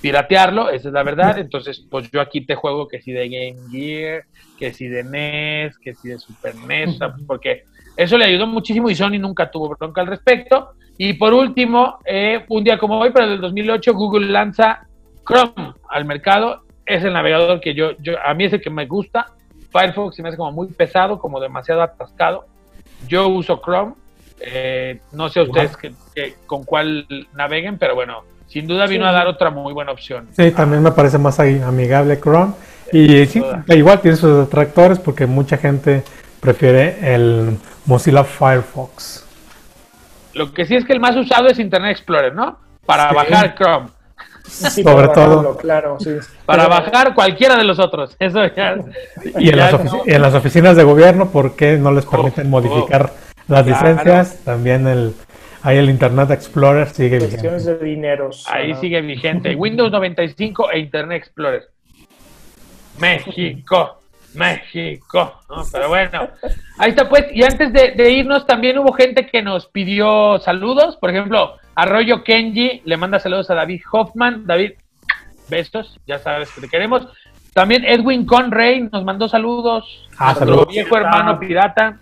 [0.00, 1.38] piratearlo, esa es la verdad.
[1.38, 4.24] Entonces, pues yo aquí te juego que si de Game Gear,
[4.58, 7.64] que si de NES, que si de Super NES, porque
[8.02, 10.70] eso le ayudó muchísimo y Sony nunca tuvo bronca al respecto.
[10.96, 14.86] Y por último, eh, un día como hoy, pero del 2008, Google lanza
[15.26, 16.62] Chrome al mercado.
[16.84, 19.26] Es el navegador que yo, yo a mí es el que me gusta
[19.70, 22.46] Firefox se me hace como muy pesado, como demasiado atascado.
[23.06, 23.94] Yo uso Chrome.
[24.40, 25.76] Eh, no sé ustedes
[26.46, 30.28] con cuál naveguen, pero bueno, sin duda vino a dar otra muy buena opción.
[30.32, 32.54] Sí, también me parece más amigable Chrome.
[32.92, 36.02] Y sí, igual tiene sus detractores porque mucha gente
[36.40, 39.26] prefiere el Mozilla Firefox.
[40.34, 42.58] Lo que sí es que el más usado es Internet Explorer, ¿no?
[42.86, 43.88] Para bajar Chrome.
[44.44, 45.56] sobre todo.
[45.56, 45.98] Claro,
[46.46, 48.16] Para bajar cualquiera de los otros.
[48.18, 48.40] Eso
[49.38, 53.42] y, en, las oficinas de gobierno, ¿por qué no les permiten oh, modificar oh.
[53.48, 54.40] las licencias?
[54.44, 55.14] También el,
[55.62, 57.50] ahí el Internet Explorer sigue vigente.
[57.50, 58.46] de dineros.
[58.48, 59.54] Ahí sigue vigente.
[59.56, 61.68] Windows 95 e Internet Explorer.
[62.98, 63.99] México.
[64.34, 65.40] México,
[65.72, 66.28] pero bueno,
[66.78, 70.96] ahí está pues, y antes de, de irnos también hubo gente que nos pidió saludos,
[70.96, 74.46] por ejemplo, Arroyo Kenji le manda saludos a David Hoffman.
[74.46, 74.72] David,
[75.48, 77.08] besos, ya sabes que te queremos.
[77.54, 80.08] También Edwin Conray nos mandó saludos.
[80.18, 80.68] Ah, saludos.
[80.68, 81.98] viejo hermano pirata.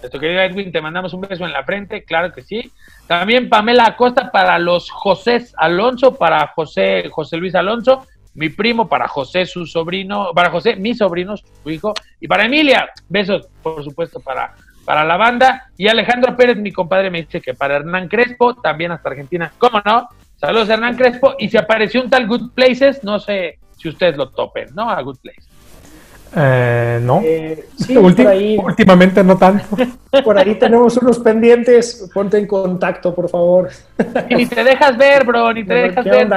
[0.00, 2.72] Nuestro querido Edwin, te mandamos un beso en la frente, claro que sí.
[3.06, 9.08] También Pamela Acosta para los José Alonso, para José, José Luis Alonso, mi primo, para
[9.08, 14.20] José, su sobrino, para José, mi sobrino, su hijo, y para Emilia, besos, por supuesto,
[14.20, 14.54] para,
[14.84, 15.70] para la banda.
[15.76, 19.80] Y Alejandro Pérez, mi compadre, me dice que para Hernán Crespo, también hasta Argentina, ¿cómo
[19.84, 20.08] no?
[20.36, 21.34] Saludos Hernán Crespo.
[21.38, 24.88] Y si apareció un tal Good Places, no sé si ustedes lo topen, ¿no?
[24.88, 25.48] A Good Places.
[26.34, 27.20] Eh, no.
[27.24, 29.64] Eh, sí, últimamente no tanto.
[30.24, 32.08] Por ahí tenemos unos pendientes.
[32.14, 33.68] Ponte en contacto, por favor.
[34.28, 36.28] Y ni te dejas ver, bro, ni te dejas ver.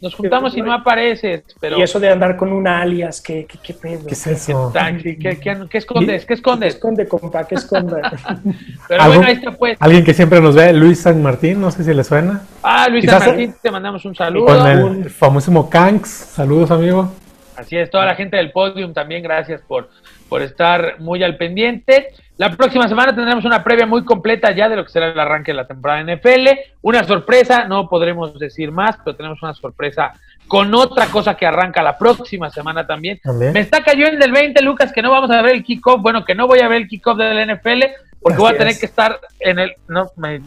[0.00, 1.42] Nos juntamos y no apareces.
[1.60, 1.78] Pero...
[1.78, 4.06] Y eso de andar con un alias, ¿qué, qué, qué pedo?
[4.06, 4.72] ¿Qué es eso?
[5.02, 6.26] ¿Qué, qué, qué escondes?
[6.26, 6.74] ¿Qué escondes?
[6.74, 7.44] ¿Qué esconde, compa?
[7.44, 8.02] ¿Qué esconde?
[8.88, 9.76] pero bueno, ahí está pues.
[9.80, 12.42] Alguien que siempre nos ve, Luis San Martín, no sé si le suena.
[12.62, 14.46] Ah, Luis San Martín, te mandamos un saludo.
[14.46, 16.10] Con el famosísimo Kanks.
[16.10, 17.10] Saludos, amigo.
[17.56, 19.88] Así es, toda la gente del podium también, gracias por,
[20.28, 22.08] por estar muy al pendiente.
[22.38, 25.52] La próxima semana tendremos una previa muy completa ya de lo que será el arranque
[25.52, 26.48] de la temporada NFL.
[26.82, 30.12] Una sorpresa, no podremos decir más, pero tenemos una sorpresa
[30.46, 33.20] con otra cosa que arranca la próxima semana también.
[33.24, 36.02] Me está cayendo el 20, Lucas, que no vamos a ver el kickoff.
[36.02, 37.82] Bueno, que no voy a ver el kickoff del NFL
[38.20, 39.74] porque voy a tener que estar en el.
[39.88, 40.40] No, me,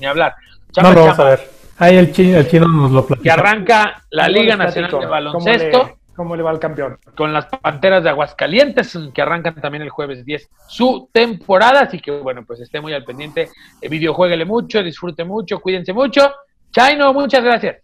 [0.00, 0.34] ni hablar.
[0.80, 1.50] no lo vamos a ver.
[1.78, 3.22] Ahí el chino, el chino nos lo platica.
[3.22, 5.97] Que arranca la Liga Nacional de Baloncesto.
[6.18, 6.98] ¿Cómo le va al campeón?
[7.14, 11.82] Con las Panteras de Aguascalientes, que arrancan también el jueves 10 su temporada.
[11.82, 13.50] Así que, bueno, pues esté muy al pendiente.
[13.80, 16.28] Eh, videojueguele mucho, disfrute mucho, cuídense mucho.
[16.72, 17.76] Chaino, muchas gracias.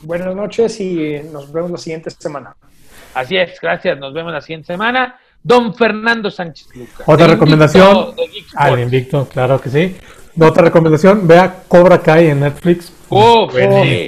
[0.00, 2.56] Buenas noches y nos vemos la siguiente semana.
[3.12, 3.98] Así es, gracias.
[3.98, 5.20] Nos vemos la siguiente semana.
[5.42, 7.02] Don Fernando Sánchez Lucas.
[7.06, 8.14] Otra recomendación.
[8.54, 9.96] Al invicto, claro que sí.
[10.40, 12.92] Otra recomendación, vea Cobra Kai en Netflix.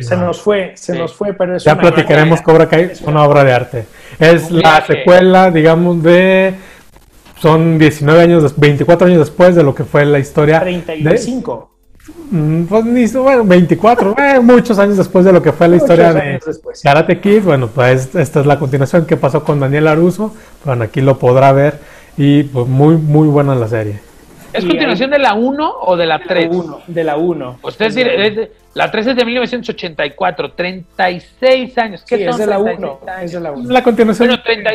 [0.02, 3.52] se nos fue, se nos fue, pero Ya platicaremos Cobra Kai, es una obra de
[3.52, 3.86] arte.
[4.18, 6.54] Es la secuela, digamos, de...
[7.40, 10.60] Son 19 años, 24 años después de lo que fue la historia.
[10.60, 11.70] 35.
[12.30, 16.14] De, mm, pues, bueno, 24, eh, muchos años después de lo que fue la historia
[16.14, 16.40] de
[16.82, 17.42] Karate Kid.
[17.42, 20.34] Bueno, pues esta es la continuación que pasó con Daniel Aruso.
[20.64, 21.80] Bueno, aquí lo podrá ver
[22.16, 24.13] y pues muy, muy buena la serie.
[24.54, 26.50] ¿Es continuación de la 1 o de la 3?
[26.86, 27.58] De la 1.
[27.62, 32.04] Usted decir, la 3 es de 1984, 36 años.
[32.06, 33.00] ¿Qué sí, es de la 1.
[33.22, 33.72] Es de la 1.
[33.72, 34.28] La continuación.
[34.28, 34.70] Bueno, 30,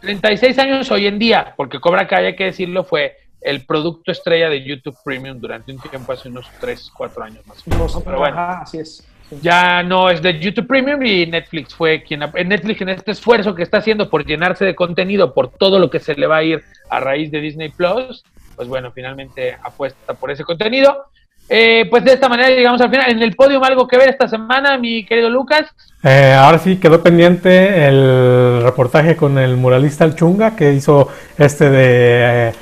[0.00, 4.48] 36 años hoy en día, porque Cobra Kai, hay que decirlo, fue el producto estrella
[4.48, 8.02] de YouTube Premium durante un tiempo, hace unos 3, 4 años más o menos.
[8.04, 9.06] Pero bueno, así es.
[9.40, 13.62] Ya no es de YouTube Premium y Netflix fue quien, Netflix en este esfuerzo que
[13.62, 16.62] está haciendo por llenarse de contenido, por todo lo que se le va a ir
[16.90, 21.06] a raíz de Disney Plus, pues bueno, finalmente apuesta por ese contenido.
[21.48, 23.10] Eh, pues de esta manera llegamos al final.
[23.10, 25.66] En el podio algo que ver esta semana, mi querido Lucas.
[26.02, 31.70] Eh, ahora sí quedó pendiente el reportaje con el muralista El Chunga que hizo este
[31.70, 32.52] de, eh,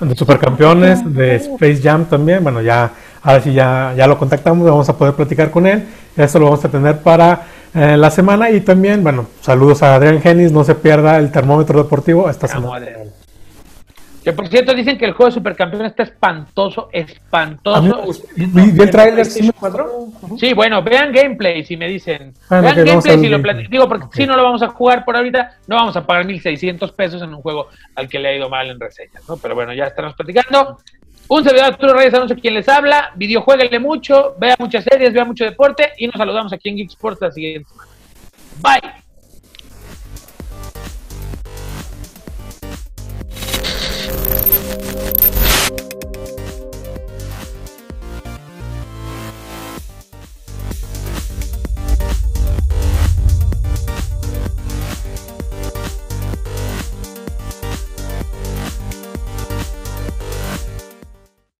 [0.00, 2.42] de Supercampeones, de Space Jam también.
[2.42, 2.90] Bueno, ya
[3.22, 5.86] ahora sí ya, ya lo contactamos, vamos a poder platicar con él.
[6.16, 7.42] Esto lo vamos a tener para
[7.74, 12.28] la semana y también, bueno, saludos a Adrián Genis, no se pierda el termómetro deportivo
[12.28, 12.86] esta semana.
[14.22, 18.22] Que por cierto dicen que el juego de Supercampeón está espantoso, espantoso.
[18.36, 22.32] ¿Vi el trailer Sí, bueno, vean gameplay si me dicen.
[22.48, 25.74] vean gameplay si lo Digo, porque si no lo vamos a jugar por ahorita, no
[25.74, 27.66] vamos a pagar 1.600 pesos en un juego
[27.96, 29.38] al que le ha ido mal en reseñas, ¿no?
[29.38, 30.78] Pero bueno, ya estamos platicando.
[31.34, 33.10] Un servidor Arturo Reyes Alonso quien les habla.
[33.16, 37.22] Videojueguenle mucho, vea muchas series, vea mucho deporte y nos saludamos aquí en Geek Sports
[37.22, 37.90] la siguiente semana.
[38.60, 39.02] Bye.